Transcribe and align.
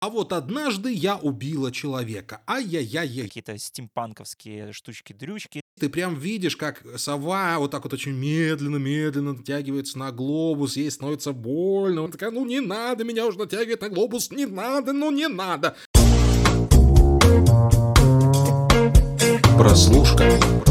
А 0.00 0.08
вот 0.08 0.32
однажды 0.32 0.92
я 0.92 1.16
убила 1.16 1.70
человека. 1.70 2.40
Ай-яй-яй-яй. 2.46 3.26
Какие-то 3.26 3.56
стимпанковские 3.58 4.72
штучки-дрючки. 4.72 5.60
Ты 5.78 5.88
прям 5.88 6.16
видишь, 6.16 6.56
как 6.56 6.82
сова 6.96 7.58
вот 7.58 7.70
так 7.70 7.84
вот 7.84 7.92
очень 7.92 8.12
медленно-медленно 8.12 9.34
натягивается 9.34 9.98
на 9.98 10.10
глобус, 10.10 10.76
ей 10.76 10.90
становится 10.90 11.32
больно. 11.32 12.02
Она 12.02 12.10
такая, 12.10 12.30
ну 12.30 12.44
не 12.44 12.60
надо 12.60 13.04
меня 13.04 13.26
уже 13.26 13.38
натягивать 13.38 13.82
на 13.82 13.88
глобус, 13.88 14.30
не 14.30 14.46
надо, 14.46 14.92
ну 14.92 15.10
не 15.10 15.28
надо. 15.28 15.76
Прослушка. 19.56 20.67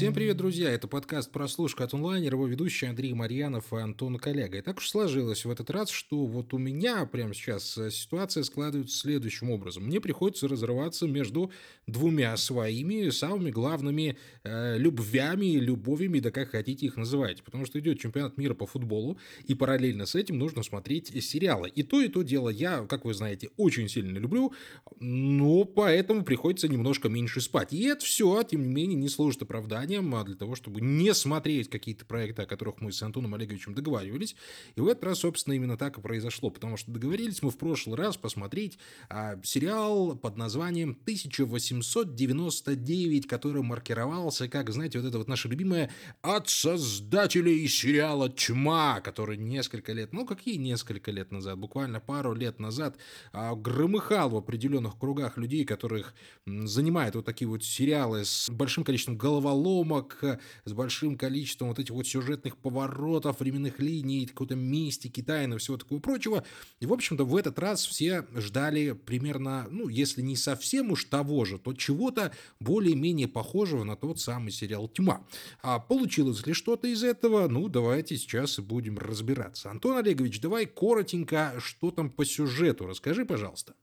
Всем 0.00 0.14
привет, 0.14 0.38
друзья! 0.38 0.70
Это 0.70 0.88
подкаст 0.88 1.30
«Прослушка 1.30 1.84
от 1.84 1.92
онлайнера», 1.92 2.34
его 2.34 2.46
ведущий 2.46 2.86
Андрей 2.86 3.12
Марьянов 3.12 3.70
и 3.70 3.76
Антон 3.76 4.16
Коллега. 4.16 4.56
И 4.56 4.62
так 4.62 4.78
уж 4.78 4.88
сложилось 4.88 5.44
в 5.44 5.50
этот 5.50 5.68
раз, 5.68 5.90
что 5.90 6.24
вот 6.24 6.54
у 6.54 6.58
меня 6.58 7.04
прямо 7.04 7.34
сейчас 7.34 7.76
э, 7.76 7.90
ситуация 7.90 8.42
складывается 8.44 8.96
следующим 8.96 9.50
образом. 9.50 9.84
Мне 9.84 10.00
приходится 10.00 10.48
разрываться 10.48 11.06
между 11.06 11.52
двумя 11.86 12.34
своими 12.38 13.10
самыми 13.10 13.50
главными 13.50 14.16
э, 14.42 14.78
любвями, 14.78 15.56
любовями, 15.56 16.18
да 16.20 16.30
как 16.30 16.52
хотите 16.52 16.86
их 16.86 16.96
называть. 16.96 17.42
Потому 17.42 17.66
что 17.66 17.78
идет 17.78 18.00
чемпионат 18.00 18.38
мира 18.38 18.54
по 18.54 18.64
футболу, 18.64 19.18
и 19.44 19.54
параллельно 19.54 20.06
с 20.06 20.14
этим 20.14 20.38
нужно 20.38 20.62
смотреть 20.62 21.08
сериалы. 21.22 21.68
И 21.68 21.82
то, 21.82 22.00
и 22.00 22.08
то 22.08 22.22
дело 22.22 22.48
я, 22.48 22.86
как 22.86 23.04
вы 23.04 23.12
знаете, 23.12 23.50
очень 23.58 23.86
сильно 23.90 24.16
люблю, 24.16 24.54
но 24.98 25.64
поэтому 25.64 26.24
приходится 26.24 26.68
немножко 26.68 27.10
меньше 27.10 27.42
спать. 27.42 27.74
И 27.74 27.82
это 27.82 28.02
все, 28.02 28.42
тем 28.44 28.62
не 28.62 28.70
менее, 28.70 28.96
не 28.96 29.10
служит 29.10 29.42
оправданием 29.42 29.89
а 29.98 30.24
для 30.24 30.36
того, 30.36 30.54
чтобы 30.54 30.80
не 30.80 31.12
смотреть 31.14 31.68
какие-то 31.68 32.04
проекты, 32.04 32.42
о 32.42 32.46
которых 32.46 32.80
мы 32.80 32.92
с 32.92 33.02
Антоном 33.02 33.34
Олеговичем 33.34 33.74
договаривались. 33.74 34.36
И 34.76 34.80
в 34.80 34.86
этот 34.86 35.02
раз, 35.04 35.18
собственно, 35.20 35.54
именно 35.54 35.76
так 35.76 35.98
и 35.98 36.00
произошло, 36.00 36.50
потому 36.50 36.76
что 36.76 36.92
договорились 36.92 37.42
мы 37.42 37.50
в 37.50 37.58
прошлый 37.58 37.96
раз 37.96 38.16
посмотреть 38.16 38.78
а, 39.08 39.36
сериал 39.42 40.14
под 40.16 40.36
названием 40.36 40.90
1899, 41.02 43.26
который 43.26 43.62
маркировался 43.62 44.48
как, 44.48 44.70
знаете, 44.70 45.00
вот 45.00 45.08
это 45.08 45.18
вот 45.18 45.26
наше 45.28 45.48
любимое 45.48 45.90
от 46.22 46.48
создателей 46.48 47.66
сериала 47.68 48.28
«Тьма», 48.28 49.00
который 49.00 49.36
несколько 49.36 49.92
лет, 49.92 50.12
ну 50.12 50.26
какие 50.26 50.56
несколько 50.56 51.10
лет 51.10 51.32
назад, 51.32 51.58
буквально 51.58 52.00
пару 52.00 52.34
лет 52.34 52.58
назад 52.58 52.96
а, 53.32 53.54
громыхал 53.54 54.28
в 54.30 54.36
определенных 54.36 54.98
кругах 54.98 55.38
людей, 55.38 55.64
которых 55.64 56.14
занимают 56.46 57.14
вот 57.14 57.24
такие 57.24 57.48
вот 57.48 57.64
сериалы 57.64 58.24
с 58.24 58.50
большим 58.50 58.84
количеством 58.84 59.16
головолом, 59.16 59.79
съемок 59.80 60.18
э, 60.22 60.38
с 60.64 60.72
большим 60.72 61.16
количеством 61.16 61.68
вот 61.68 61.78
этих 61.78 61.94
вот 61.94 62.06
сюжетных 62.06 62.56
поворотов, 62.56 63.40
временных 63.40 63.78
линий, 63.78 64.26
какой-то 64.26 64.54
мистики, 64.54 65.22
тайны, 65.22 65.58
всего 65.58 65.76
такого 65.76 66.00
прочего. 66.00 66.44
И, 66.80 66.86
в 66.86 66.92
общем-то, 66.92 67.24
в 67.24 67.36
этот 67.36 67.58
раз 67.58 67.84
все 67.84 68.26
ждали 68.34 68.92
примерно, 68.92 69.66
ну, 69.70 69.88
если 69.88 70.22
не 70.22 70.36
совсем 70.36 70.92
уж 70.92 71.04
того 71.04 71.44
же, 71.44 71.58
то 71.58 71.72
чего-то 71.72 72.32
более-менее 72.60 73.28
похожего 73.28 73.84
на 73.84 73.96
тот 73.96 74.20
самый 74.20 74.50
сериал 74.50 74.88
«Тьма». 74.88 75.24
А 75.62 75.78
получилось 75.78 76.46
ли 76.46 76.52
что-то 76.52 76.88
из 76.88 77.02
этого? 77.02 77.48
Ну, 77.48 77.68
давайте 77.68 78.16
сейчас 78.16 78.58
и 78.58 78.62
будем 78.62 78.98
разбираться. 78.98 79.70
Антон 79.70 79.96
Олегович, 79.96 80.40
давай 80.40 80.66
коротенько, 80.66 81.54
что 81.58 81.90
там 81.90 82.10
по 82.10 82.24
сюжету, 82.24 82.86
расскажи, 82.86 83.24
пожалуйста. 83.24 83.74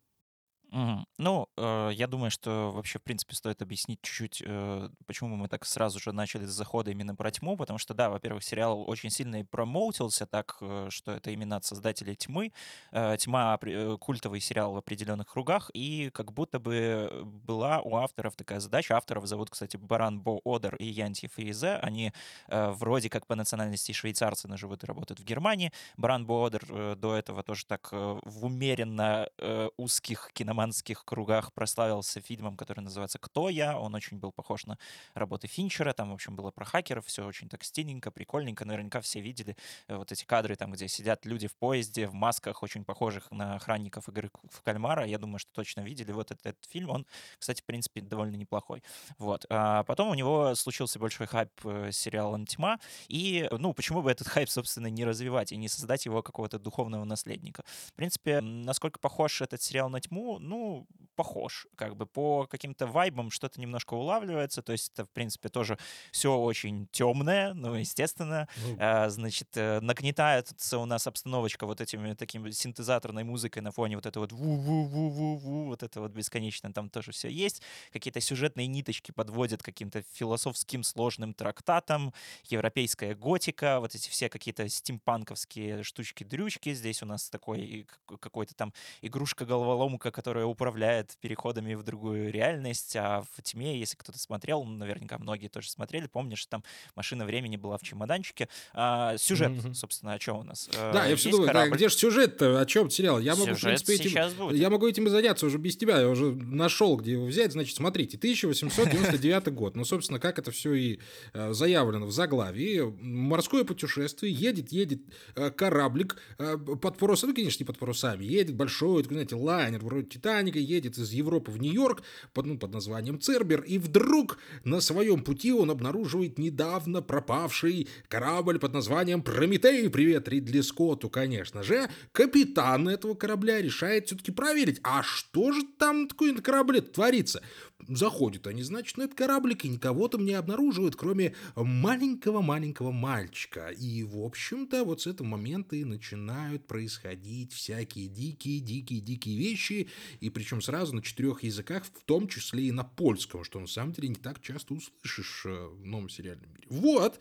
Мгм. 0.72 1.06
Ну, 1.18 1.48
э, 1.56 1.92
я 1.94 2.08
думаю, 2.08 2.30
что 2.30 2.72
вообще, 2.72 3.00
в 3.00 3.02
принципе, 3.04 3.34
стоит 3.36 3.62
объяснить 3.62 4.02
чуть-чуть, 4.02 4.44
э, 4.46 4.90
почему 5.06 5.36
мы 5.38 5.48
так 5.48 5.66
сразу 5.66 5.98
же 5.98 6.12
начали 6.12 6.46
с 6.46 6.50
захода 6.50 6.92
именно 6.92 7.16
про 7.16 7.32
тьму, 7.32 7.56
потому 7.56 7.80
что, 7.80 7.94
да, 7.94 8.10
во-первых, 8.10 8.44
сериал 8.44 8.84
очень 8.90 9.10
сильно 9.10 9.38
и 9.40 9.44
промоутился 9.44 10.26
так, 10.26 10.58
э, 10.60 10.88
что 10.90 11.14
это 11.14 11.32
именно 11.32 11.56
от 11.56 11.64
создателей 11.64 12.16
тьмы. 12.18 12.52
Э, 12.92 13.16
Тьма 13.18 13.58
э, 13.62 13.98
культовый 13.98 14.42
сериал 14.42 14.74
в 14.74 14.78
определенных 14.78 15.28
кругах, 15.28 15.72
и 15.74 16.10
как 16.14 16.34
будто 16.34 16.60
бы 16.60 17.22
была 17.24 17.80
у 17.82 17.96
авторов 17.96 18.36
такая 18.36 18.60
задача. 18.60 18.98
Авторов 18.98 19.26
зовут, 19.26 19.50
кстати, 19.50 19.78
Баран 19.78 20.20
Бо 20.20 20.42
Одер 20.44 20.76
и 20.76 20.86
Янти 20.86 21.28
Фризе. 21.28 21.76
Они 21.78 22.12
э, 22.50 22.70
вроде 22.72 23.10
как 23.10 23.26
по 23.26 23.36
национальности 23.36 23.94
швейцарцы, 23.94 24.50
но 24.50 24.58
живут 24.58 24.84
и 24.84 24.88
работают 24.88 25.22
в 25.22 25.24
Германии. 25.24 25.72
Баран 25.96 26.26
Бо 26.26 26.46
Одер 26.46 26.66
э, 26.70 26.96
до 26.98 27.16
этого 27.16 27.42
тоже 27.42 27.66
так 27.66 27.88
э, 27.94 28.20
в 28.26 28.46
умеренно 28.46 29.30
э, 29.38 29.70
узких 29.78 30.30
кино 30.34 30.57
киноманских 30.58 31.06
кругах 31.06 31.54
прославился 31.54 32.20
фильмом, 32.20 32.58
который 32.58 32.80
называется 32.80 33.20
«Кто 33.20 33.48
я?». 33.50 33.78
Он 33.78 33.94
очень 33.94 34.18
был 34.18 34.32
похож 34.32 34.66
на 34.66 34.80
работы 35.14 35.48
Финчера. 35.48 35.94
Там, 35.94 36.10
в 36.10 36.14
общем, 36.14 36.36
было 36.36 36.50
про 36.50 36.66
хакеров, 36.66 37.06
все 37.06 37.26
очень 37.26 37.48
так 37.48 37.64
стильненько, 37.64 38.10
прикольненько. 38.10 38.66
Наверняка 38.66 39.00
все 39.02 39.22
видели 39.22 39.56
э, 39.88 39.96
вот 39.96 40.12
эти 40.12 40.26
кадры, 40.26 40.56
там, 40.56 40.72
где 40.72 40.88
сидят 40.88 41.28
люди 41.28 41.48
в 41.48 41.56
поезде 41.56 42.08
в 42.08 42.14
масках, 42.14 42.64
очень 42.64 42.84
похожих 42.84 43.30
на 43.30 43.56
охранников 43.56 44.10
игры 44.10 44.32
в 44.50 44.64
кальмара. 44.64 45.06
Я 45.06 45.20
думаю, 45.20 45.38
что 45.38 45.52
точно 45.54 45.82
видели 45.82 46.12
вот 46.12 46.32
этот, 46.32 46.46
этот 46.48 46.66
фильм. 46.66 46.90
Он, 46.90 47.06
кстати, 47.38 47.62
в 47.62 47.66
принципе, 47.66 48.02
довольно 48.02 48.36
неплохой. 48.36 48.82
Вот. 49.20 49.46
А 49.50 49.84
потом 49.84 50.10
у 50.10 50.16
него 50.16 50.56
случился 50.56 50.98
большой 50.98 51.28
хайп 51.28 51.52
э, 51.66 51.92
сериала 51.92 52.44
«Тьма». 52.48 52.80
И, 53.10 53.48
ну, 53.52 53.74
почему 53.74 54.02
бы 54.02 54.10
этот 54.10 54.28
хайп, 54.28 54.50
собственно, 54.50 54.88
не 54.88 55.06
развивать 55.06 55.52
и 55.52 55.58
не 55.58 55.70
создать 55.70 56.06
его 56.06 56.24
какого-то 56.24 56.58
духовного 56.58 57.04
наследника? 57.04 57.64
В 57.86 57.94
принципе, 57.94 58.42
насколько 58.42 59.00
похож 59.00 59.42
этот 59.42 59.62
сериал 59.62 59.90
на 59.90 60.02
«Тьму», 60.02 60.40
ну, 60.48 60.88
похож. 61.18 61.68
Как 61.76 61.98
бы 61.98 62.06
по 62.06 62.46
каким-то 62.46 62.88
вайбам 62.88 63.32
что-то 63.32 63.60
немножко 63.60 63.96
улавливается. 63.96 64.62
То 64.62 64.72
есть 64.72 64.92
это, 64.94 65.04
в 65.04 65.10
принципе, 65.10 65.50
тоже 65.50 65.78
все 66.12 66.38
очень 66.38 66.88
темное, 66.92 67.54
ну, 67.54 67.74
естественно. 67.74 68.48
Ну. 68.64 68.78
А, 68.80 69.10
значит, 69.10 69.50
э, 69.56 69.80
нагнетается 69.82 70.78
у 70.78 70.86
нас 70.86 71.08
обстановочка 71.08 71.66
вот 71.66 71.82
этими 71.82 72.14
таким 72.14 72.50
синтезаторной 72.52 73.24
музыкой 73.24 73.64
на 73.64 73.72
фоне 73.72 73.96
вот 73.96 74.06
это 74.06 74.20
вот 74.20 74.32
ву-ву-ву-ву-ву, 74.32 75.66
вот 75.66 75.84
это 75.84 76.02
вот 76.02 76.12
бесконечно 76.12 76.72
там 76.72 76.90
тоже 76.90 77.12
все 77.12 77.30
есть. 77.30 77.62
Какие-то 77.92 78.22
сюжетные 78.22 78.68
ниточки 78.68 79.12
подводят 79.12 79.64
каким-то 79.64 80.04
философским 80.14 80.84
сложным 80.84 81.34
трактатом, 81.34 82.14
европейская 82.46 83.16
готика, 83.16 83.80
вот 83.80 83.96
эти 83.96 84.10
все 84.10 84.30
какие-то 84.30 84.70
стимпанковские 84.70 85.82
штучки-дрючки. 85.82 86.74
Здесь 86.74 87.02
у 87.02 87.08
нас 87.08 87.30
такой 87.32 87.88
какой-то 88.06 88.54
там 88.54 88.72
игрушка-головоломка, 89.02 90.12
которая 90.12 90.37
которая 90.38 90.46
управляет 90.46 91.18
переходами 91.20 91.74
в 91.74 91.82
другую 91.82 92.32
реальность, 92.32 92.96
а 92.96 93.24
в 93.36 93.42
тьме, 93.42 93.80
если 93.80 93.96
кто-то 93.96 94.20
смотрел, 94.20 94.64
наверняка 94.64 95.18
многие 95.18 95.48
тоже 95.48 95.70
смотрели, 95.70 96.06
помнишь, 96.06 96.46
там 96.46 96.64
машина 96.96 97.26
времени 97.26 97.58
была 97.58 97.80
в 97.80 97.82
чемоданчике. 97.82 98.48
А, 98.74 99.18
сюжет, 99.18 99.52
mm-hmm. 99.52 99.74
собственно, 99.74 100.14
о 100.14 100.20
чем 100.20 100.38
у 100.38 100.44
нас? 100.44 100.70
Э, 100.76 100.92
да, 100.94 101.06
я 101.08 101.16
все 101.16 101.32
думаю, 101.32 101.52
да, 101.52 101.68
где 101.70 101.90
же 101.90 101.96
сюжет-то, 101.96 102.60
о 102.60 102.66
чем 102.68 102.92
сериал? 102.92 103.20
Я 103.20 103.36
могу, 103.36 103.56
сюжет 103.56 103.82
в 103.82 103.86
принципе, 103.86 103.96
этим, 103.96 104.50
я 104.54 104.70
могу 104.70 104.88
этим 104.88 105.08
и 105.08 105.10
заняться 105.10 105.48
уже 105.48 105.58
без 105.58 105.76
тебя, 105.76 106.02
я 106.02 106.08
уже 106.08 106.36
нашел, 106.36 106.98
где 106.98 107.14
его 107.14 107.26
взять, 107.26 107.54
значит, 107.54 107.76
смотрите, 107.76 108.18
1899 108.18 109.54
год, 109.54 109.76
ну, 109.76 109.86
собственно, 109.86 110.20
как 110.20 110.38
это 110.38 110.52
все 110.52 110.74
и 110.76 111.00
э, 111.34 111.54
заявлено 111.54 112.06
в 112.06 112.12
заглавии, 112.12 112.82
морское 113.02 113.64
путешествие, 113.64 114.32
едет, 114.32 114.72
едет 114.72 115.02
э, 115.36 115.50
кораблик 115.50 116.22
под 116.38 116.98
парусами, 116.98 117.32
ну, 117.32 117.36
конечно, 117.36 117.64
не 117.64 117.66
под 117.66 117.80
парусами, 117.80 118.24
едет 118.24 118.56
большой, 118.56 119.04
знаете, 119.04 119.36
лайнер, 119.36 119.84
вроде 119.84 120.08
Титаника, 120.28 120.60
едет 120.60 120.98
из 120.98 121.14
Европы 121.14 121.52
в 121.52 121.58
Нью-Йорк 121.58 122.04
под, 122.34 122.46
ну, 122.48 122.58
под 122.58 122.74
названием 122.74 123.18
Цербер, 123.18 123.62
и 123.62 123.78
вдруг 123.78 124.38
на 124.66 124.82
своем 124.82 125.24
пути 125.24 125.54
он 125.54 125.72
обнаруживает 125.72 126.38
недавно 126.38 127.02
пропавший 127.02 127.88
корабль 128.10 128.60
под 128.60 128.74
названием 128.74 129.22
Прометей. 129.22 129.90
Привет 129.90 130.28
Ридли 130.28 130.60
Скотту, 130.60 131.10
конечно 131.10 131.64
же. 131.64 131.90
Капитан 132.12 132.90
этого 132.90 133.14
корабля 133.14 133.62
решает 133.62 134.08
все-таки 134.08 134.32
проверить, 134.34 134.82
а 134.84 135.02
что 135.02 135.54
же 135.54 135.62
там 135.78 136.10
такое 136.10 136.34
на 136.34 136.42
корабле 136.42 136.82
творится. 136.82 137.42
Заходят 137.88 138.48
они, 138.48 138.64
значит, 138.64 138.98
на 138.98 139.04
этот 139.04 139.16
кораблик 139.16 139.64
и 139.64 139.70
никого 139.70 140.08
там 140.08 140.26
не 140.26 140.34
обнаруживают, 140.34 140.96
кроме 140.96 141.36
маленького-маленького 141.56 142.92
мальчика. 142.92 143.70
И, 143.70 144.04
в 144.04 144.20
общем-то, 144.20 144.84
вот 144.84 145.02
с 145.02 145.08
этого 145.08 145.28
момента 145.28 145.76
и 145.76 145.86
начинают 145.86 146.66
происходить 146.66 147.54
всякие 147.54 148.08
дикие-дикие-дикие 148.08 149.38
вещи, 149.38 149.90
и 150.20 150.30
причем 150.30 150.62
сразу 150.62 150.96
на 150.96 151.02
четырех 151.02 151.44
языках, 151.44 151.86
в 151.86 152.04
том 152.06 152.28
числе 152.28 152.66
и 152.66 152.72
на 152.72 152.84
польском, 152.84 153.44
что 153.44 153.60
на 153.60 153.68
самом 153.68 153.94
деле 153.94 154.10
не 154.10 154.16
так 154.16 154.42
часто 154.42 154.74
услышишь 154.74 155.44
э, 155.46 155.68
в 155.68 155.86
новом 155.86 156.10
сериальном 156.10 156.50
мире. 156.54 156.68
Вот. 156.70 157.20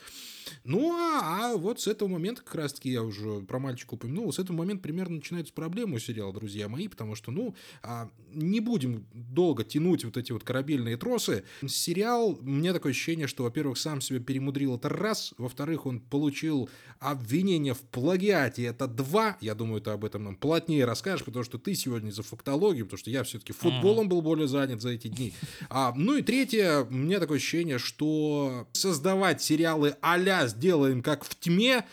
Ну, 0.65 0.93
а, 0.93 1.53
а 1.53 1.57
вот 1.57 1.81
с 1.81 1.87
этого 1.87 2.09
момента, 2.09 2.43
как 2.43 2.55
раз-таки 2.55 2.91
я 2.91 3.03
уже 3.03 3.41
про 3.41 3.59
мальчика 3.59 3.95
упомянул, 3.95 4.33
с 4.33 4.39
этого 4.39 4.57
момента 4.57 4.83
примерно 4.83 5.17
начинаются 5.17 5.53
проблемы 5.53 5.97
у 5.97 5.99
сериала, 5.99 6.33
друзья 6.33 6.69
мои, 6.69 6.89
потому 6.89 7.15
что, 7.15 7.31
ну, 7.31 7.55
а, 7.83 8.11
не 8.33 8.61
будем 8.61 9.07
долго 9.13 9.65
тянуть 9.65 10.05
вот 10.05 10.17
эти 10.17 10.33
вот 10.33 10.45
корабельные 10.45 10.97
тросы. 10.97 11.45
Сериал, 11.67 12.39
мне 12.41 12.73
такое 12.73 12.93
ощущение, 12.93 13.27
что, 13.27 13.45
во-первых, 13.45 13.79
сам 13.79 14.01
себя 14.01 14.21
перемудрил, 14.21 14.77
это 14.77 14.89
раз, 14.89 15.35
во-вторых, 15.39 15.87
он 15.87 16.01
получил 16.01 16.69
обвинение 16.99 17.75
в 17.75 17.81
плагиате, 17.81 18.65
это 18.65 18.87
два, 18.87 19.37
я 19.41 19.55
думаю, 19.55 19.81
ты 19.81 19.91
об 19.91 20.05
этом 20.05 20.25
нам 20.25 20.37
плотнее 20.37 20.85
расскажешь, 20.85 21.25
потому 21.25 21.45
что 21.45 21.59
ты 21.59 21.75
сегодня 21.75 22.11
за 22.11 22.23
фактологию, 22.23 22.86
потому 22.87 22.99
что 22.99 23.11
я 23.11 23.23
все-таки 23.23 23.53
футболом 23.53 24.09
был 24.09 24.23
более 24.23 24.49
занят 24.49 24.81
за 24.81 24.91
эти 24.91 25.09
дни. 25.09 25.33
А, 25.69 25.93
ну 25.97 26.17
и 26.17 26.23
третье, 26.23 26.81
у 26.81 26.93
меня 26.93 27.21
такое 27.21 27.39
ощущение, 27.39 27.79
что 27.79 28.69
создавать 28.73 29.43
сериалы 29.43 29.97
а-ля 30.01 30.47
«Сделаем 30.47 31.03
как 31.03 31.25
в 31.25 31.39
тьме», 31.39 31.85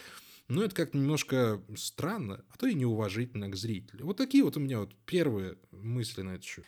ну, 0.49 0.61
это 0.61 0.75
как-то 0.75 0.97
немножко 0.97 1.61
странно, 1.75 2.43
а 2.49 2.57
то 2.57 2.67
и 2.67 2.73
неуважительно 2.73 3.49
к 3.49 3.55
зрителю. 3.55 4.05
Вот 4.05 4.17
такие 4.17 4.43
вот 4.43 4.57
у 4.57 4.59
меня 4.59 4.79
вот 4.79 4.93
первые 5.05 5.55
мысли 5.71 6.21
на 6.21 6.31
этот 6.31 6.43
счет 6.43 6.65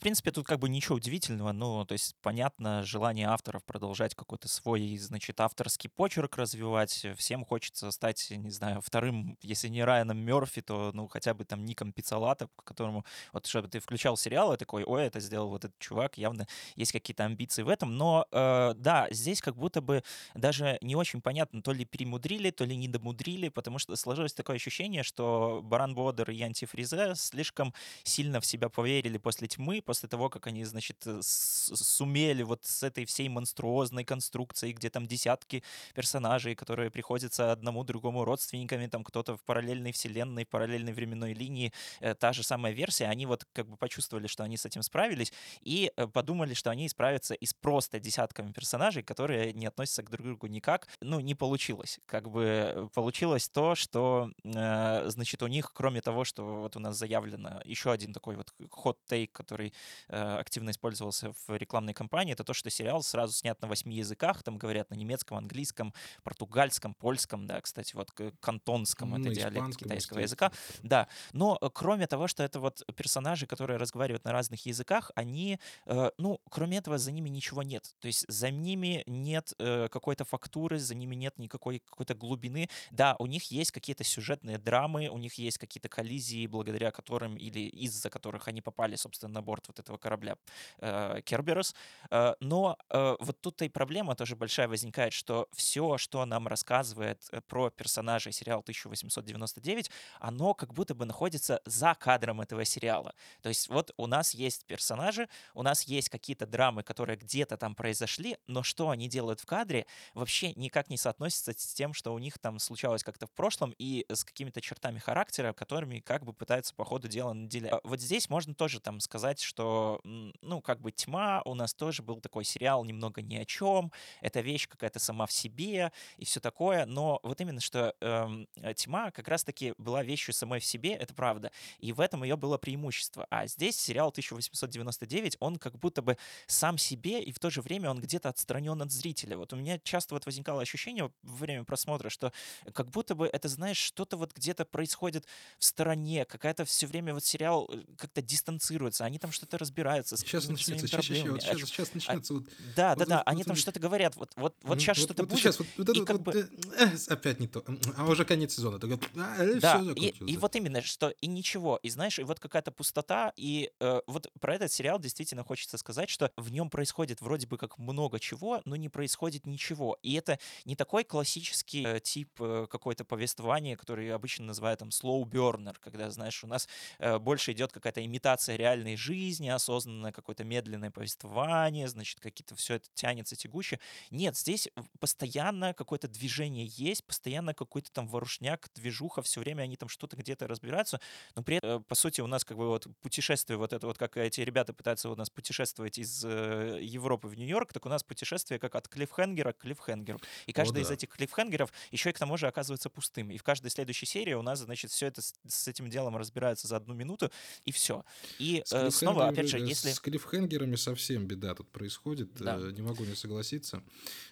в 0.00 0.02
принципе, 0.02 0.30
тут 0.30 0.46
как 0.46 0.58
бы 0.60 0.70
ничего 0.70 0.96
удивительного, 0.96 1.52
ну, 1.52 1.84
то 1.84 1.92
есть, 1.92 2.16
понятно, 2.22 2.82
желание 2.84 3.28
авторов 3.28 3.62
продолжать 3.66 4.14
какой-то 4.14 4.48
свой, 4.48 4.96
значит, 4.96 5.38
авторский 5.38 5.90
почерк 5.90 6.38
развивать. 6.38 7.06
Всем 7.18 7.44
хочется 7.44 7.90
стать, 7.90 8.28
не 8.30 8.48
знаю, 8.48 8.80
вторым, 8.80 9.36
если 9.42 9.68
не 9.68 9.84
Райаном 9.84 10.16
Мерфи, 10.16 10.62
то, 10.62 10.90
ну, 10.94 11.06
хотя 11.06 11.34
бы 11.34 11.44
там 11.44 11.66
Ником 11.66 11.92
Пиццалата, 11.92 12.48
к 12.56 12.64
которому, 12.64 13.04
вот, 13.34 13.44
чтобы 13.44 13.68
ты 13.68 13.78
включал 13.78 14.16
сериал, 14.16 14.54
и 14.54 14.56
такой, 14.56 14.84
ой, 14.84 15.04
это 15.04 15.20
сделал 15.20 15.50
вот 15.50 15.66
этот 15.66 15.78
чувак, 15.78 16.16
явно 16.16 16.46
есть 16.76 16.92
какие-то 16.92 17.26
амбиции 17.26 17.62
в 17.62 17.68
этом, 17.68 17.98
но, 17.98 18.26
э, 18.32 18.72
да, 18.78 19.06
здесь 19.10 19.42
как 19.42 19.54
будто 19.54 19.82
бы 19.82 20.02
даже 20.34 20.78
не 20.80 20.96
очень 20.96 21.20
понятно, 21.20 21.60
то 21.60 21.72
ли 21.72 21.84
перемудрили, 21.84 22.50
то 22.50 22.64
ли 22.64 22.74
недомудрили, 22.74 23.50
потому 23.50 23.78
что 23.78 23.94
сложилось 23.96 24.32
такое 24.32 24.56
ощущение, 24.56 25.02
что 25.02 25.60
Баран 25.62 25.94
Бодер 25.94 26.30
и 26.30 26.40
Антифризе 26.40 27.12
слишком 27.16 27.74
сильно 28.02 28.40
в 28.40 28.46
себя 28.46 28.70
поверили 28.70 29.18
после 29.18 29.46
тьмы, 29.46 29.82
после 29.90 30.08
того, 30.08 30.28
как 30.28 30.46
они, 30.46 30.64
значит, 30.64 31.04
э, 31.06 31.18
сумели 31.20 32.44
вот 32.44 32.64
с 32.64 32.84
этой 32.84 33.04
всей 33.06 33.28
монструозной 33.28 34.04
конструкцией, 34.04 34.72
где 34.72 34.88
там 34.88 35.08
десятки 35.08 35.64
персонажей, 35.94 36.54
которые 36.54 36.90
приходятся 36.90 37.50
одному 37.50 37.82
другому 37.82 38.24
родственниками, 38.24 38.86
там 38.86 39.02
кто-то 39.02 39.36
в 39.36 39.42
параллельной 39.42 39.90
вселенной, 39.90 40.46
параллельной 40.46 40.92
временной 40.92 41.34
линии, 41.34 41.72
э, 42.00 42.14
та 42.14 42.32
же 42.32 42.44
самая 42.44 42.72
версия, 42.72 43.06
они 43.06 43.26
вот 43.26 43.44
как 43.52 43.66
бы 43.66 43.76
почувствовали, 43.76 44.28
что 44.28 44.44
они 44.44 44.56
с 44.56 44.64
этим 44.64 44.84
справились, 44.84 45.32
и 45.60 45.90
э, 45.96 46.06
подумали, 46.06 46.54
что 46.54 46.70
они 46.70 46.88
справятся 46.88 47.34
и 47.34 47.44
с 47.44 47.52
просто 47.52 47.98
десятками 47.98 48.52
персонажей, 48.52 49.02
которые 49.02 49.52
не 49.52 49.66
относятся 49.66 50.04
к 50.04 50.10
друг 50.10 50.24
другу 50.24 50.46
никак. 50.46 50.86
Ну, 51.00 51.18
не 51.18 51.34
получилось. 51.34 51.98
Как 52.06 52.30
бы 52.30 52.88
получилось 52.94 53.48
то, 53.48 53.74
что, 53.74 54.30
значит, 54.44 55.42
у 55.42 55.48
них, 55.48 55.72
кроме 55.74 56.00
того, 56.00 56.24
что 56.24 56.60
вот 56.60 56.76
у 56.76 56.78
нас 56.78 56.96
заявлено 56.96 57.60
еще 57.64 57.90
один 57.90 58.12
такой 58.12 58.36
вот 58.36 58.54
ход-тейк, 58.70 59.32
который 59.32 59.72
активно 60.08 60.70
использовался 60.70 61.32
в 61.46 61.56
рекламной 61.56 61.94
кампании, 61.94 62.32
это 62.32 62.44
то, 62.44 62.54
что 62.54 62.70
сериал 62.70 63.02
сразу 63.02 63.32
снят 63.32 63.60
на 63.62 63.68
восьми 63.68 63.96
языках, 63.96 64.42
там 64.42 64.58
говорят 64.58 64.90
на 64.90 64.94
немецком, 64.94 65.38
английском, 65.38 65.94
португальском, 66.22 66.94
польском, 66.94 67.46
да, 67.46 67.60
кстати, 67.60 67.94
вот 67.94 68.10
кантонском, 68.40 69.10
ну, 69.10 69.20
это 69.20 69.34
диалект 69.34 69.76
китайского 69.76 70.20
языка, 70.20 70.52
да. 70.82 71.08
Но 71.32 71.58
э, 71.60 71.68
кроме 71.72 72.06
того, 72.06 72.28
что 72.28 72.42
это 72.42 72.60
вот 72.60 72.84
персонажи, 72.96 73.46
которые 73.46 73.78
разговаривают 73.78 74.24
на 74.24 74.32
разных 74.32 74.66
языках, 74.66 75.10
они, 75.14 75.58
э, 75.86 76.10
ну, 76.18 76.40
кроме 76.50 76.78
этого, 76.78 76.98
за 76.98 77.12
ними 77.12 77.28
ничего 77.28 77.62
нет. 77.62 77.94
То 78.00 78.06
есть 78.06 78.24
за 78.28 78.50
ними 78.50 79.02
нет 79.06 79.52
какой-то 79.56 80.24
фактуры, 80.24 80.78
за 80.78 80.94
ними 80.94 81.14
нет 81.14 81.38
никакой 81.38 81.80
какой-то 81.80 82.14
глубины. 82.14 82.68
Да, 82.90 83.16
у 83.18 83.26
них 83.26 83.44
есть 83.44 83.72
какие-то 83.72 84.04
сюжетные 84.04 84.58
драмы, 84.58 85.08
у 85.08 85.18
них 85.18 85.34
есть 85.34 85.58
какие-то 85.58 85.88
коллизии, 85.88 86.46
благодаря 86.46 86.90
которым 86.90 87.36
или 87.36 87.60
из-за 87.60 88.10
которых 88.10 88.48
они 88.48 88.60
попали, 88.60 88.96
собственно, 88.96 89.32
на 89.32 89.42
борт 89.42 89.68
вот 89.70 89.78
этого 89.78 89.96
корабля 89.96 90.36
э, 90.78 91.20
Керберус. 91.24 91.74
Э, 92.10 92.34
но 92.40 92.76
э, 92.88 93.16
вот 93.18 93.40
тут-то 93.40 93.64
и 93.64 93.68
проблема 93.68 94.14
тоже 94.14 94.36
большая 94.36 94.68
возникает, 94.68 95.12
что 95.12 95.48
все, 95.52 95.98
что 95.98 96.24
нам 96.24 96.48
рассказывает 96.48 97.26
э, 97.30 97.40
про 97.40 97.70
персонажей 97.70 98.32
сериала 98.32 98.60
1899, 98.60 99.90
оно 100.18 100.54
как 100.54 100.74
будто 100.74 100.94
бы 100.94 101.04
находится 101.04 101.60
за 101.64 101.94
кадром 101.94 102.40
этого 102.40 102.64
сериала. 102.64 103.14
То 103.42 103.48
есть 103.48 103.68
вот 103.68 103.92
у 103.96 104.06
нас 104.06 104.34
есть 104.34 104.66
персонажи, 104.66 105.28
у 105.54 105.62
нас 105.62 105.84
есть 105.84 106.08
какие-то 106.08 106.46
драмы, 106.46 106.82
которые 106.82 107.16
где-то 107.16 107.56
там 107.56 107.74
произошли, 107.74 108.36
но 108.46 108.62
что 108.62 108.90
они 108.90 109.08
делают 109.08 109.40
в 109.40 109.46
кадре, 109.46 109.86
вообще 110.14 110.52
никак 110.54 110.90
не 110.90 110.96
соотносится 110.96 111.52
с 111.56 111.74
тем, 111.74 111.94
что 111.94 112.12
у 112.12 112.18
них 112.18 112.38
там 112.38 112.58
случалось 112.58 113.04
как-то 113.04 113.26
в 113.26 113.32
прошлом 113.32 113.74
и 113.78 114.04
с 114.08 114.24
какими-то 114.24 114.60
чертами 114.60 114.98
характера, 114.98 115.52
которыми 115.52 116.00
как 116.00 116.24
бы 116.24 116.32
пытаются 116.32 116.74
по 116.74 116.84
ходу 116.84 117.08
дела 117.08 117.32
наделять. 117.32 117.72
А 117.72 117.80
вот 117.84 118.00
здесь 118.00 118.28
можно 118.28 118.54
тоже 118.54 118.80
там 118.80 119.00
сказать, 119.00 119.40
что 119.40 119.59
что, 119.60 120.00
ну, 120.40 120.62
как 120.62 120.80
бы 120.80 120.90
«Тьма» 120.90 121.42
у 121.44 121.54
нас 121.54 121.74
тоже 121.74 122.02
был 122.02 122.20
такой 122.20 122.44
сериал 122.44 122.82
немного 122.84 123.20
ни 123.20 123.36
о 123.36 123.44
чем, 123.44 123.92
это 124.22 124.40
вещь 124.40 124.66
какая-то 124.66 124.98
сама 124.98 125.26
в 125.26 125.32
себе 125.32 125.92
и 126.16 126.24
все 126.24 126.40
такое, 126.40 126.86
но 126.86 127.20
вот 127.22 127.40
именно 127.42 127.60
что 127.60 127.94
эм, 128.00 128.48
«Тьма» 128.76 129.10
как 129.10 129.28
раз-таки 129.28 129.74
была 129.76 130.02
вещью 130.02 130.32
самой 130.32 130.60
в 130.60 130.64
себе, 130.64 130.94
это 130.94 131.12
правда, 131.12 131.52
и 131.78 131.92
в 131.92 132.00
этом 132.00 132.24
ее 132.24 132.36
было 132.36 132.56
преимущество. 132.56 133.26
А 133.30 133.46
здесь 133.46 133.76
сериал 133.78 134.08
1899, 134.08 135.36
он 135.40 135.56
как 135.56 135.78
будто 135.78 136.00
бы 136.00 136.16
сам 136.46 136.78
себе, 136.78 137.22
и 137.22 137.30
в 137.30 137.38
то 137.38 137.50
же 137.50 137.60
время 137.60 137.90
он 137.90 138.00
где-то 138.00 138.30
отстранен 138.30 138.80
от 138.80 138.90
зрителя. 138.90 139.36
Вот 139.36 139.52
у 139.52 139.56
меня 139.56 139.78
часто 139.78 140.14
вот 140.14 140.24
возникало 140.24 140.62
ощущение 140.62 141.12
во 141.22 141.36
время 141.36 141.64
просмотра, 141.64 142.08
что 142.08 142.32
как 142.72 142.90
будто 142.90 143.14
бы 143.14 143.26
это, 143.26 143.48
знаешь, 143.48 143.76
что-то 143.78 144.16
вот 144.16 144.32
где-то 144.32 144.64
происходит 144.64 145.26
в 145.58 145.64
стороне, 145.64 146.24
какая-то 146.24 146.64
все 146.64 146.86
время 146.86 147.12
вот 147.12 147.24
сериал 147.24 147.68
э, 147.70 147.82
как-то 147.98 148.22
дистанцируется, 148.22 149.04
они 149.04 149.18
там 149.18 149.30
что-то 149.32 149.49
что-то 149.50 149.58
разбираются. 149.58 150.16
Сейчас 150.16 150.48
начнется, 150.48 150.86
сейчас, 150.86 151.04
сейчас, 151.04 151.28
вот 151.28 151.42
сейчас, 151.42 151.68
сейчас 151.68 151.94
начнется. 151.94 152.34
А, 152.34 152.36
вот, 152.36 152.44
да, 152.76 152.88
вот, 152.90 152.98
да, 152.98 153.04
да, 153.04 153.16
вот, 153.18 153.22
они 153.26 153.38
вот, 153.38 153.46
там 153.46 153.54
вот, 153.56 153.60
что-то 153.60 153.80
говорят. 153.80 154.16
Вот, 154.16 154.30
вот, 154.36 154.54
вот 154.62 154.78
сейчас 154.80 154.98
вот, 154.98 155.04
что-то 155.04 155.22
вот, 155.22 155.30
будет. 155.30 155.40
Сейчас, 155.40 155.58
вот, 155.58 155.68
вот, 155.76 155.96
и 155.96 155.98
вот, 155.98 156.06
как 156.06 156.16
вот, 156.18 156.34
бы... 156.34 156.50
э, 156.78 156.88
опять 157.08 157.40
не 157.40 157.48
то. 157.48 157.64
А 157.96 158.06
уже 158.06 158.24
конец 158.24 158.54
сезона. 158.54 158.78
Так, 158.78 158.90
а, 159.16 159.42
э, 159.42 159.60
да, 159.60 159.80
все 159.80 159.92
и, 159.92 160.08
и 160.24 160.36
вот 160.36 160.54
именно, 160.56 160.82
что 160.82 161.08
и 161.08 161.26
ничего. 161.26 161.78
И 161.82 161.90
знаешь, 161.90 162.18
и 162.18 162.22
вот 162.22 162.38
какая-то 162.38 162.70
пустота. 162.70 163.32
И 163.36 163.72
э, 163.80 164.00
вот 164.06 164.30
про 164.40 164.54
этот 164.54 164.72
сериал 164.72 165.00
действительно 165.00 165.42
хочется 165.42 165.78
сказать, 165.78 166.08
что 166.08 166.30
в 166.36 166.52
нем 166.52 166.70
происходит 166.70 167.20
вроде 167.20 167.46
бы 167.46 167.58
как 167.58 167.78
много 167.78 168.20
чего, 168.20 168.62
но 168.64 168.76
не 168.76 168.88
происходит 168.88 169.46
ничего. 169.46 169.98
И 170.02 170.14
это 170.14 170.38
не 170.64 170.76
такой 170.76 171.04
классический 171.04 171.84
э, 171.84 172.00
тип 172.00 172.30
э, 172.38 172.66
какой-то 172.70 173.04
повествования, 173.04 173.76
который 173.76 174.12
обычно 174.14 174.46
называют 174.46 174.80
там 174.80 174.90
slow 174.90 175.24
burner, 175.24 175.76
когда, 175.80 176.10
знаешь, 176.10 176.44
у 176.44 176.46
нас 176.46 176.68
э, 176.98 177.18
больше 177.18 177.52
идет 177.52 177.72
какая-то 177.72 178.04
имитация 178.04 178.56
реальной 178.56 178.96
жизни, 178.96 179.29
неосознанное 179.38 180.10
какое-то 180.10 180.42
медленное 180.42 180.90
повествование, 180.90 181.86
значит, 181.86 182.18
какие-то 182.18 182.56
все 182.56 182.74
это 182.74 182.88
тянется 182.94 183.36
тягуще. 183.36 183.78
Нет, 184.10 184.36
здесь 184.36 184.68
постоянно 184.98 185.74
какое-то 185.74 186.08
движение 186.08 186.66
есть, 186.66 187.04
постоянно 187.04 187.54
какой-то 187.54 187.92
там 187.92 188.08
ворушняк, 188.08 188.68
движуха, 188.74 189.22
все 189.22 189.40
время 189.40 189.62
они 189.62 189.76
там 189.76 189.88
что-то 189.88 190.16
где-то 190.16 190.48
разбираются, 190.48 191.00
но 191.36 191.42
при 191.42 191.56
этом, 191.56 191.84
по 191.84 191.94
сути, 191.94 192.20
у 192.20 192.26
нас 192.26 192.44
как 192.44 192.56
бы 192.56 192.66
вот 192.66 192.86
путешествие, 193.02 193.56
вот 193.56 193.72
это 193.72 193.86
вот, 193.86 193.98
как 193.98 194.16
эти 194.16 194.40
ребята 194.40 194.72
пытаются 194.72 195.10
у 195.10 195.16
нас 195.16 195.30
путешествовать 195.30 195.98
из 195.98 196.24
э, 196.24 196.78
Европы 196.80 197.28
в 197.28 197.34
Нью-Йорк, 197.36 197.72
так 197.72 197.86
у 197.86 197.88
нас 197.88 198.02
путешествие 198.02 198.58
как 198.58 198.74
от 198.74 198.88
клиффхенгера 198.88 199.52
к 199.52 199.58
клиффхенгеру. 199.58 200.20
И 200.46 200.52
каждый 200.52 200.78
О, 200.78 200.84
да. 200.84 200.88
из 200.88 200.90
этих 200.90 201.10
клиффхенгеров 201.10 201.72
еще 201.90 202.10
и 202.10 202.12
к 202.12 202.18
тому 202.18 202.36
же 202.36 202.46
оказывается 202.46 202.88
пустым. 202.88 203.30
И 203.30 203.38
в 203.38 203.42
каждой 203.42 203.70
следующей 203.70 204.06
серии 204.06 204.34
у 204.34 204.42
нас, 204.42 204.60
значит, 204.60 204.90
все 204.90 205.06
это 205.06 205.22
с, 205.22 205.34
с 205.46 205.68
этим 205.68 205.90
делом 205.90 206.16
разбирается 206.16 206.66
за 206.68 206.76
одну 206.76 206.94
минуту, 206.94 207.30
и 207.64 207.72
все. 207.72 208.04
И 208.38 208.62
э, 208.70 208.90
снова 208.90 209.19
опять 209.28 209.48
же, 209.48 209.58
если... 209.58 209.90
С 209.90 210.00
клиффхенгерами 210.00 210.76
совсем 210.76 211.26
беда 211.26 211.54
тут 211.54 211.68
происходит, 211.68 212.30
да. 212.38 212.58
Э, 212.58 212.72
не 212.72 212.82
могу 212.82 213.04
не 213.04 213.14
согласиться. 213.14 213.82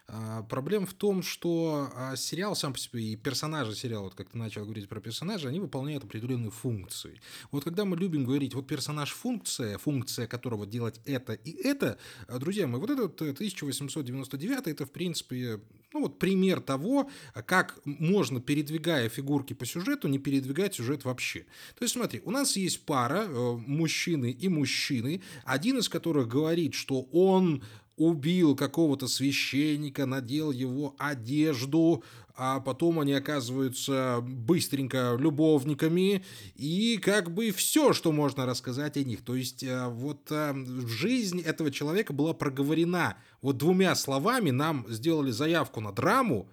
А, 0.06 0.42
проблема 0.42 0.86
в 0.86 0.94
том, 0.94 1.22
что 1.22 1.90
а, 1.94 2.16
сериал 2.16 2.56
сам 2.56 2.72
по 2.72 2.78
себе 2.78 3.02
и 3.02 3.16
персонажи 3.16 3.74
сериала, 3.74 4.04
вот 4.04 4.14
как 4.14 4.30
ты 4.30 4.38
начал 4.38 4.64
говорить 4.64 4.88
про 4.88 5.00
персонажа, 5.00 5.48
они 5.48 5.60
выполняют 5.60 6.04
определенные 6.04 6.50
функции. 6.50 7.20
Вот 7.50 7.64
когда 7.64 7.84
мы 7.84 7.96
любим 7.96 8.24
говорить, 8.24 8.54
вот 8.54 8.66
персонаж 8.66 9.12
функция, 9.12 9.78
функция 9.78 10.26
которого 10.26 10.66
делать 10.66 11.00
это 11.04 11.34
и 11.34 11.52
это, 11.62 11.98
а, 12.26 12.38
друзья 12.38 12.66
мои, 12.66 12.80
вот 12.80 12.90
этот 12.90 13.20
1899 13.20 14.66
это 14.66 14.86
в 14.86 14.90
принципе 14.90 15.60
ну 15.92 16.02
вот 16.02 16.18
пример 16.18 16.60
того, 16.60 17.10
как 17.46 17.78
можно, 17.84 18.40
передвигая 18.40 19.08
фигурки 19.08 19.54
по 19.54 19.64
сюжету, 19.64 20.08
не 20.08 20.18
передвигать 20.18 20.74
сюжет 20.74 21.04
вообще. 21.04 21.46
То 21.78 21.84
есть 21.84 21.94
смотри, 21.94 22.20
у 22.24 22.30
нас 22.30 22.56
есть 22.56 22.84
пара, 22.84 23.24
э, 23.26 23.56
мужчины 23.66 24.30
и 24.30 24.48
мужчины, 24.48 25.22
один 25.44 25.78
из 25.78 25.88
которых 25.88 26.28
говорит, 26.28 26.74
что 26.74 27.02
он 27.12 27.62
убил 27.96 28.54
какого-то 28.54 29.08
священника, 29.08 30.06
надел 30.06 30.52
его 30.52 30.94
одежду, 30.98 32.04
а 32.40 32.60
потом 32.60 33.00
они 33.00 33.12
оказываются 33.14 34.20
быстренько 34.22 35.16
любовниками, 35.18 36.24
и 36.54 36.96
как 37.02 37.34
бы 37.34 37.50
все, 37.50 37.92
что 37.92 38.12
можно 38.12 38.46
рассказать 38.46 38.96
о 38.96 39.02
них. 39.02 39.24
То 39.24 39.34
есть 39.34 39.64
э, 39.64 39.88
вот 39.88 40.30
э, 40.30 40.54
жизнь 40.86 41.40
этого 41.40 41.72
человека 41.72 42.12
была 42.12 42.34
проговорена 42.34 43.16
вот 43.42 43.58
двумя 43.58 43.92
словами, 43.96 44.50
нам 44.50 44.86
сделали 44.88 45.32
заявку 45.32 45.80
на 45.80 45.90
драму, 45.90 46.48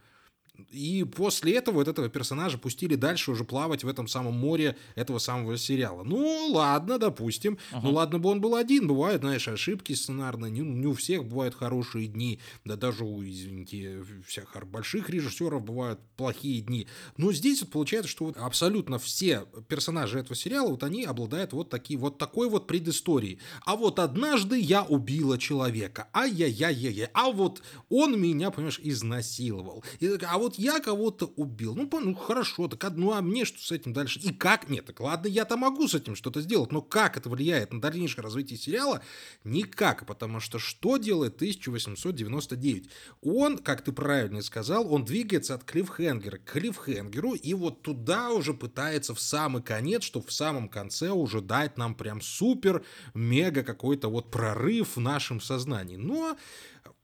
и 0.71 1.03
после 1.03 1.55
этого 1.55 1.75
вот 1.75 1.87
этого 1.87 2.09
персонажа 2.09 2.57
пустили 2.57 2.95
дальше 2.95 3.31
уже 3.31 3.43
плавать 3.43 3.83
в 3.83 3.87
этом 3.87 4.07
самом 4.07 4.33
море 4.33 4.75
этого 4.95 5.19
самого 5.19 5.57
сериала. 5.57 6.03
Ну, 6.03 6.51
ладно, 6.51 6.97
допустим. 6.99 7.57
Uh-huh. 7.71 7.79
Ну, 7.83 7.91
ладно 7.93 8.19
бы 8.19 8.29
он 8.29 8.41
был 8.41 8.55
один. 8.55 8.87
Бывают, 8.87 9.21
знаешь, 9.21 9.47
ошибки 9.47 9.93
сценарные. 9.93 10.51
Не, 10.51 10.61
не 10.61 10.87
у 10.87 10.93
всех 10.93 11.25
бывают 11.25 11.55
хорошие 11.55 12.07
дни. 12.07 12.39
Да 12.63 12.75
даже 12.75 13.03
у, 13.03 13.23
извините, 13.23 14.03
всех 14.25 14.55
больших 14.65 15.09
режиссеров 15.09 15.63
бывают 15.63 15.99
плохие 16.17 16.61
дни. 16.61 16.87
Но 17.17 17.31
здесь 17.31 17.61
вот 17.61 17.71
получается, 17.71 18.09
что 18.09 18.25
вот 18.25 18.37
абсолютно 18.37 18.99
все 18.99 19.45
персонажи 19.67 20.19
этого 20.19 20.35
сериала, 20.35 20.69
вот 20.69 20.83
они 20.83 21.05
обладают 21.05 21.53
вот, 21.53 21.69
такие, 21.69 21.99
вот 21.99 22.17
такой 22.17 22.49
вот 22.49 22.67
предысторией. 22.67 23.39
А 23.65 23.75
вот 23.75 23.99
однажды 23.99 24.59
я 24.59 24.83
убила 24.83 25.37
человека. 25.37 26.07
Ай-яй-яй-яй. 26.13 27.09
А 27.13 27.29
вот 27.31 27.61
он 27.89 28.19
меня, 28.19 28.51
понимаешь, 28.51 28.79
изнасиловал. 28.81 29.83
И, 29.99 30.07
а 30.27 30.37
вот 30.37 30.44
вот 30.45 30.59
я 30.59 30.79
кого-то 30.79 31.25
убил. 31.35 31.75
Ну, 31.75 31.89
ну 31.91 32.13
хорошо, 32.13 32.67
так 32.67 32.91
ну 32.95 33.11
а 33.13 33.21
мне 33.21 33.45
что 33.45 33.59
с 33.59 33.71
этим 33.71 33.93
дальше? 33.93 34.19
И 34.19 34.31
как? 34.31 34.69
Нет, 34.69 34.85
так 34.85 34.99
ладно, 34.99 35.27
я-то 35.27 35.57
могу 35.57 35.87
с 35.87 35.95
этим 35.95 36.15
что-то 36.15 36.41
сделать, 36.41 36.71
но 36.71 36.83
как 36.83 37.17
это 37.17 37.29
влияет 37.29 37.73
на 37.73 37.81
дальнейшее 37.81 38.23
развитие 38.23 38.59
сериала? 38.59 39.01
Никак, 39.43 40.05
потому 40.05 40.39
что 40.39 40.59
что 40.59 40.97
делает 40.97 41.35
1899? 41.35 42.89
Он, 43.23 43.57
как 43.57 43.81
ты 43.81 43.91
правильно 43.91 44.43
сказал, 44.43 44.93
он 44.93 45.03
двигается 45.03 45.55
от 45.55 45.63
клиффхенгера 45.63 46.37
к 46.37 46.43
клиффхенгеру, 46.43 47.33
и 47.33 47.53
вот 47.55 47.81
туда 47.81 48.29
уже 48.29 48.53
пытается 48.53 49.15
в 49.15 49.19
самый 49.19 49.63
конец, 49.63 50.03
чтобы 50.03 50.27
в 50.27 50.31
самом 50.31 50.69
конце 50.69 51.09
уже 51.09 51.41
дать 51.41 51.77
нам 51.77 51.95
прям 51.95 52.21
супер, 52.21 52.85
мега 53.15 53.63
какой-то 53.63 54.09
вот 54.09 54.29
прорыв 54.29 54.95
в 54.95 54.99
нашем 54.99 55.41
сознании. 55.41 55.95
Но 55.95 56.37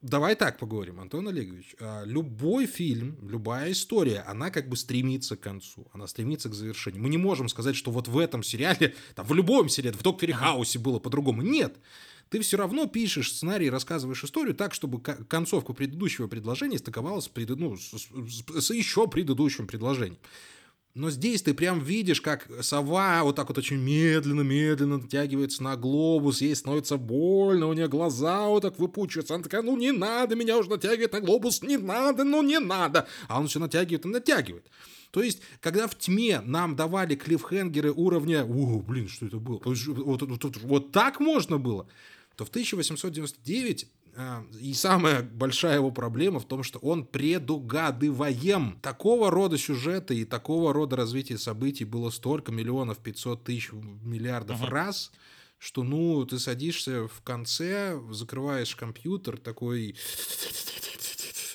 Давай 0.02 0.36
так 0.36 0.58
поговорим, 0.58 1.00
Антон 1.00 1.28
Олегович. 1.28 1.76
А, 1.80 2.04
любой 2.06 2.66
фильм, 2.66 3.20
любая 3.22 3.72
история, 3.72 4.22
она 4.28 4.50
как 4.50 4.68
бы 4.68 4.76
стремится 4.76 5.38
к 5.38 5.42
концу, 5.42 5.88
она 5.94 6.08
стремится 6.08 6.50
к 6.50 6.56
завершению. 6.56 7.04
Мы 7.04 7.10
не 7.10 7.20
можем 7.20 7.48
сказать, 7.48 7.76
что 7.76 7.92
вот 7.92 8.08
в 8.08 8.18
этом 8.18 8.42
сериале, 8.42 8.96
там, 9.16 9.28
в 9.28 9.34
любом 9.36 9.70
сериале, 9.70 9.96
в 9.96 10.02
«Докторе 10.02 10.34
Хаусе» 10.34 10.80
было 10.80 10.98
по-другому. 10.98 11.44
Нет. 11.44 11.78
Ты 12.30 12.40
все 12.40 12.58
равно 12.58 12.88
пишешь 12.88 13.32
сценарий, 13.32 13.70
рассказываешь 13.70 14.24
историю 14.24 14.56
так, 14.56 14.74
чтобы 14.74 15.02
концовка 15.02 15.74
предыдущего 15.74 16.28
предложения 16.28 16.80
стыковалась 16.80 17.26
с, 17.26 17.28
пред... 17.28 17.50
ну, 17.50 17.78
с, 17.78 17.92
с, 17.92 18.66
с 18.66 18.74
еще 18.74 19.08
предыдущим 19.08 19.68
предложением. 19.68 20.18
Но 20.94 21.10
здесь 21.10 21.42
ты 21.42 21.54
прям 21.54 21.80
видишь, 21.80 22.20
как 22.20 22.50
сова 22.62 23.24
вот 23.24 23.38
так 23.38 23.48
вот 23.48 23.58
очень 23.58 23.78
медленно-медленно 23.78 24.98
натягивается 24.98 25.64
на 25.64 25.78
глобус, 25.78 26.42
ей 26.42 26.54
становится 26.54 26.98
больно, 26.98 27.68
у 27.68 27.74
нее 27.74 27.88
глаза 27.88 28.48
вот 28.48 28.64
так 28.64 28.78
выпучиваются. 28.78 29.36
Она 29.36 29.44
такая, 29.44 29.62
ну 29.62 29.78
не 29.78 29.92
надо, 29.92 30.36
меня 30.36 30.58
уже 30.58 30.70
натягивает 30.70 31.14
на 31.14 31.22
глобус, 31.22 31.62
не 31.62 31.78
надо, 31.78 32.26
ну 32.26 32.44
не 32.44 32.60
надо. 32.60 33.08
А 33.30 33.40
он 33.40 33.48
все 33.48 33.60
натягивает 33.60 34.06
и 34.06 34.10
натягивает. 34.10 34.66
То 35.12 35.22
есть, 35.22 35.42
когда 35.60 35.88
в 35.88 35.98
тьме 35.98 36.42
нам 36.42 36.76
давали 36.76 37.16
клиффхенгеры 37.16 37.92
уровня, 37.92 38.44
о, 38.44 38.80
блин, 38.80 39.08
что 39.08 39.26
это 39.28 39.38
было? 39.38 39.62
Вот, 39.64 40.22
вот, 40.22 40.44
вот, 40.44 40.58
вот 40.58 40.92
так 40.92 41.20
можно 41.20 41.58
было, 41.58 41.88
то 42.36 42.46
в 42.46 42.50
1899 42.50 43.84
а, 43.84 44.01
и 44.60 44.74
самая 44.74 45.24
большая 45.24 45.76
его 45.76 45.92
проблема 45.92 46.40
в 46.40 46.46
том, 46.46 46.64
что 46.64 46.80
он 46.80 47.06
предугадываем. 47.06 48.80
Такого 48.82 49.32
рода 49.32 49.58
сюжета 49.58 50.14
и 50.14 50.26
такого 50.26 50.74
рода 50.74 50.96
развития 50.96 51.38
событий 51.38 51.86
было 51.86 52.10
столько 52.10 52.52
миллионов 52.52 53.00
пятьсот 53.00 53.44
тысяч 53.44 53.72
миллиардов 53.72 54.62
uh-huh. 54.62 54.70
раз, 54.70 55.12
что, 55.58 55.84
ну, 55.84 56.26
ты 56.26 56.40
садишься 56.40 57.08
в 57.08 57.22
конце, 57.22 58.00
закрываешь 58.12 58.76
компьютер, 58.76 59.38
такой... 59.38 59.96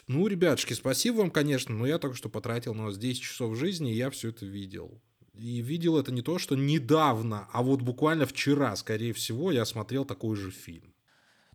Ну, 0.09 0.29
ребятушки, 0.29 0.73
спасибо 0.73 1.17
вам, 1.17 1.33
конечно, 1.33 1.75
но 1.75 1.85
я 1.85 1.99
только 1.99 2.17
что 2.17 2.29
потратил 2.29 2.75
на 2.75 2.85
вас 2.85 2.97
10 2.97 3.21
часов 3.21 3.57
жизни, 3.57 3.93
и 3.93 3.97
я 3.97 4.09
все 4.11 4.29
это 4.29 4.47
видел. 4.47 5.03
И 5.35 5.61
видел 5.61 5.99
это 5.99 6.13
не 6.13 6.23
то, 6.23 6.39
что 6.39 6.55
недавно, 6.55 7.49
а 7.53 7.63
вот 7.63 7.83
буквально 7.83 8.25
вчера, 8.25 8.75
скорее 8.77 9.13
всего, 9.13 9.51
я 9.51 9.65
смотрел 9.65 10.05
такой 10.05 10.37
же 10.37 10.53
фильм. 10.53 10.96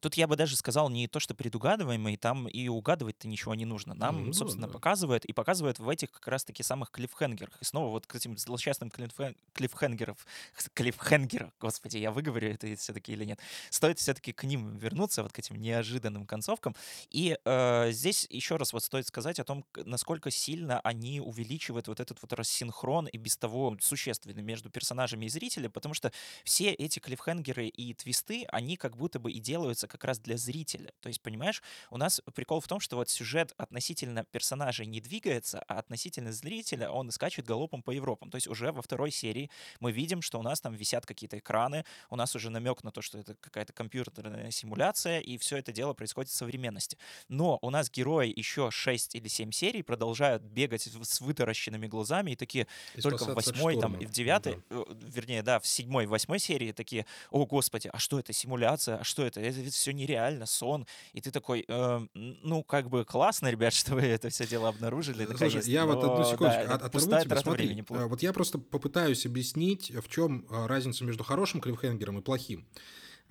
Тут 0.01 0.15
я 0.15 0.27
бы 0.27 0.36
даже 0.36 0.55
сказал 0.55 0.89
не 0.89 1.08
то, 1.08 1.20
что 1.20 1.36
предугадываемый, 1.36 2.17
там 2.17 2.48
и 2.48 2.67
угадывать-то 2.67 3.27
ничего 3.27 3.53
не 3.53 3.65
нужно. 3.65 3.93
Нам, 3.93 4.25
ну, 4.25 4.34
собственно, 4.34 4.67
да. 4.67 4.74
показывают, 4.74 5.25
и 5.25 5.31
показывают 5.31 5.77
в 5.77 5.88
этих 5.88 6.12
как 6.12 6.27
раз-таки 6.27 6.63
самых 6.63 6.89
клиффхенгерах. 6.89 7.55
И 7.62 7.65
снова 7.65 7.89
вот 7.89 8.08
к 8.08 8.15
этим 8.15 8.36
злосчастным 8.36 8.89
клиффхен... 8.89 9.36
клиффхенгеров, 9.53 10.25
клиффхенгерах, 10.74 11.51
господи, 11.60 11.98
я 11.98 12.12
выговорю 12.12 12.51
это 12.51 12.75
все-таки 12.75 13.13
или 13.13 13.25
нет, 13.25 13.39
стоит 13.70 14.00
все-таки 14.00 14.34
к 14.34 14.43
ним 14.43 14.75
вернуться, 14.77 15.22
вот 15.22 15.31
к 15.31 15.39
этим 15.39 15.55
неожиданным 15.62 16.25
концовкам. 16.25 16.75
И 17.12 17.38
э, 17.46 17.91
здесь 17.91 18.25
еще 18.31 18.55
раз 18.55 18.74
вот 18.74 18.84
стоит 18.84 19.05
сказать 19.05 19.39
о 19.39 19.43
том, 19.43 19.63
насколько 19.86 20.31
сильно 20.31 20.79
они 20.79 21.22
увеличивают 21.22 21.88
вот 21.88 22.00
этот 22.00 22.20
вот 22.24 22.34
рассинхрон 22.34 23.05
и 23.05 23.17
без 23.17 23.38
того 23.38 23.77
существенный 23.79 24.41
между 24.41 24.72
персонажами 24.72 25.25
и 25.25 25.29
зрителем, 25.29 25.72
потому 25.72 25.93
что 25.93 26.12
все 26.43 26.72
эти 26.72 26.98
клиффхенгеры 26.98 27.67
и 27.67 27.93
твисты, 27.93 28.46
они 28.50 28.77
как 28.77 28.98
будто 28.98 29.20
бы 29.20 29.31
и 29.31 29.39
делаются 29.39 29.90
как 29.91 30.03
раз 30.05 30.19
для 30.19 30.38
зрителя. 30.38 30.91
То 31.01 31.10
есть, 31.10 31.21
понимаешь, 31.21 31.62
у 31.89 31.98
нас 31.98 32.21
прикол 32.33 32.62
в 32.62 32.67
том, 32.67 32.79
что 32.79 32.95
вот 32.95 33.10
сюжет 33.10 33.53
относительно 33.57 34.24
персонажей 34.24 34.86
не 34.86 35.01
двигается, 35.01 35.63
а 35.67 35.79
относительно 35.79 36.31
зрителя 36.31 36.89
он 36.89 37.12
скачет 37.12 37.45
галопом 37.45 37.83
по 37.83 37.91
Европам. 37.91 38.29
То 38.29 38.38
есть 38.38 38.48
уже 38.48 38.71
во 38.71 38.81
второй 38.81 39.12
серии 39.12 39.50
мы 39.79 39.91
видим, 39.91 40.21
что 40.21 40.39
у 40.39 40.43
нас 40.43 40.62
там 40.62 40.74
висят 40.74 41.05
какие-то 41.05 41.38
экраны, 41.38 41.86
у 42.10 42.15
нас 42.15 42.36
уже 42.36 42.50
намек 42.50 42.83
на 42.83 42.91
то, 42.91 43.01
что 43.01 43.17
это 43.17 43.36
какая-то 43.36 43.74
компьютерная 43.74 44.51
симуляция, 44.51 45.19
и 45.19 45.38
все 45.38 45.57
это 45.57 45.71
дело 45.71 45.93
происходит 45.93 46.31
в 46.31 46.36
современности. 46.36 46.98
Но 47.27 47.60
у 47.62 47.69
нас 47.69 47.89
герои 47.91 48.31
еще 48.36 48.71
6 48.71 49.15
или 49.15 49.27
7 49.27 49.51
серий 49.51 49.83
продолжают 49.83 50.43
бегать 50.43 50.88
с 51.01 51.21
вытаращенными 51.21 51.88
глазами 51.88 52.31
и 52.31 52.36
такие 52.36 52.67
и 52.95 53.01
только 53.01 53.25
в 53.25 53.36
восьмой 53.36 53.79
там, 53.79 53.95
и 53.95 54.05
в 54.05 54.12
девятой, 54.12 54.55
да. 54.69 54.77
Э, 54.77 54.83
вернее, 54.89 55.43
да, 55.43 55.60
в 55.60 55.67
седьмой, 55.67 56.05
восьмой 56.05 56.39
серии 56.39 56.71
такие, 56.71 57.05
о 57.29 57.45
господи, 57.45 57.89
а 57.91 58.00
что 58.00 58.19
это, 58.19 58.33
симуляция, 58.33 58.98
а 58.98 59.03
что 59.03 59.25
это? 59.25 59.41
Это 59.41 59.60
ведь 59.60 59.75
все 59.82 59.94
нереально, 59.94 60.46
сон. 60.46 60.86
И 61.14 61.22
ты 61.22 61.32
такой, 61.32 61.66
э, 61.68 62.00
ну, 62.14 62.64
как 62.64 62.90
бы 62.90 63.06
классно, 63.06 63.50
ребят, 63.50 63.74
что 63.82 63.96
вы 63.96 64.02
это 64.02 64.30
все 64.30 64.48
дело 64.48 64.70
обнаружили. 64.70 65.26
Слушай, 65.26 65.62
я 65.66 65.86
вот 65.86 66.04
одну 66.04 66.24
секундочку 66.24 66.68
да, 66.68 66.76
от, 66.76 66.84
оторву 66.84 67.24
тебя. 67.24 67.38
Смотри, 67.38 67.84
э, 67.90 68.06
вот 68.06 68.22
я 68.22 68.34
просто 68.34 68.58
попытаюсь 68.60 69.26
объяснить, 69.26 69.92
в 69.92 70.08
чем 70.08 70.46
э, 70.50 70.68
разница 70.68 71.04
между 71.04 71.24
хорошим 71.24 71.62
клиффхенгером 71.62 72.20
и 72.20 72.22
плохим. 72.22 72.68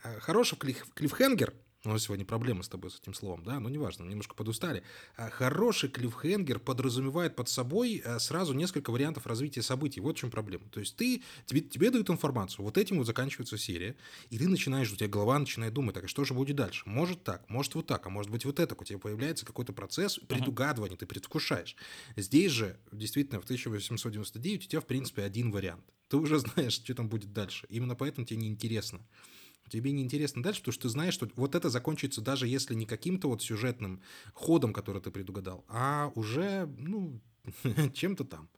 Э, 0.03 0.19
хороший 0.21 0.59
клиффхенгер— 0.59 1.55
у 1.85 1.89
нас 1.89 2.03
сегодня 2.03 2.27
проблемы 2.27 2.63
с 2.63 2.69
тобой 2.69 2.91
с 2.91 3.01
этим 3.01 3.15
словом, 3.15 3.43
да, 3.43 3.59
но 3.59 3.71
неважно, 3.71 4.05
немножко 4.05 4.35
подустали. 4.35 4.83
А 5.17 5.31
хороший 5.31 5.89
клиффхенгер 5.89 6.59
подразумевает 6.59 7.37
под 7.37 7.49
собой 7.49 8.03
э, 8.05 8.19
сразу 8.19 8.53
несколько 8.53 8.91
вариантов 8.91 9.27
развития 9.27 9.63
событий. 9.63 10.01
Вот 10.01 10.17
в 10.17 10.21
чем 10.21 10.31
проблема. 10.31 10.69
То 10.69 10.81
есть 10.81 10.97
ты, 10.97 11.23
тебе, 11.47 11.63
тебе 11.63 11.91
дают 11.91 12.11
информацию, 12.11 12.65
вот 12.65 12.77
этим 12.77 12.99
вот 12.99 13.07
заканчивается 13.07 13.57
серия, 13.57 13.97
и 14.29 14.39
ты 14.39 14.47
начинаешь, 14.47 14.93
у 14.93 14.97
тебя 14.97 15.09
голова 15.09 15.39
начинает 15.39 15.73
думать, 15.73 15.95
так, 15.95 16.05
а 16.05 16.09
что 16.09 16.25
же 16.25 16.35
будет 16.35 16.57
дальше? 16.57 16.83
Может 16.87 17.25
так, 17.25 17.49
может 17.49 17.75
вот 17.75 17.87
так, 17.87 18.07
а 18.07 18.11
может 18.11 18.31
быть 18.31 18.45
вот 18.45 18.61
это. 18.61 18.77
У 18.79 18.85
тебя 18.85 18.99
появляется 18.99 19.47
какой-то 19.47 19.73
процесс 19.73 20.19
предугадывания, 20.19 20.97
ты 20.97 21.07
предвкушаешь. 21.07 21.77
Здесь 22.17 22.53
же, 22.53 22.79
действительно, 22.93 23.41
в 23.41 23.45
1899 23.45 24.67
у 24.67 24.69
тебя, 24.69 24.81
в 24.81 24.87
принципе, 24.87 25.23
один 25.23 25.51
вариант. 25.51 25.85
Ты 26.09 26.19
уже 26.19 26.39
знаешь, 26.41 26.75
что 26.75 26.95
там 26.95 27.09
будет 27.09 27.33
дальше. 27.33 27.67
Именно 27.71 27.95
поэтому 27.95 28.27
тебе 28.27 28.41
неинтересно. 28.41 28.99
интересно 28.99 29.40
тебе 29.71 29.93
не 29.93 30.03
интересно 30.03 30.43
дальше, 30.43 30.61
потому 30.61 30.73
что 30.73 30.83
ты 30.83 30.89
знаешь, 30.89 31.15
что 31.15 31.29
вот 31.37 31.55
это 31.55 31.71
закончится 31.71 32.21
даже 32.21 32.47
если 32.47 32.75
не 32.75 32.87
каким-то 32.87 33.29
вот 33.29 33.43
сюжетным 33.43 34.03
ходом, 34.35 34.73
который 34.73 35.01
ты 35.01 35.11
предугадал, 35.11 35.65
а 35.69 36.13
уже, 36.15 36.67
ну, 36.79 37.21
чем-то 37.95 38.25
там. 38.25 38.49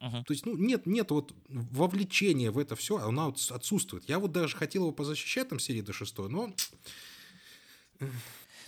Uh-huh. 0.00 0.22
То 0.24 0.32
есть, 0.32 0.46
ну, 0.46 0.56
нет, 0.56 0.86
нет 0.86 1.10
вот 1.10 1.34
вовлечения 1.48 2.52
в 2.52 2.58
это 2.58 2.76
все, 2.76 2.98
оно 2.98 3.34
отсутствует. 3.50 4.08
Я 4.08 4.20
вот 4.20 4.30
даже 4.30 4.56
хотел 4.56 4.82
его 4.82 4.92
позащищать 4.92 5.48
там 5.48 5.58
серии 5.58 5.80
до 5.80 5.92
шестой, 5.92 6.28
но 6.28 6.54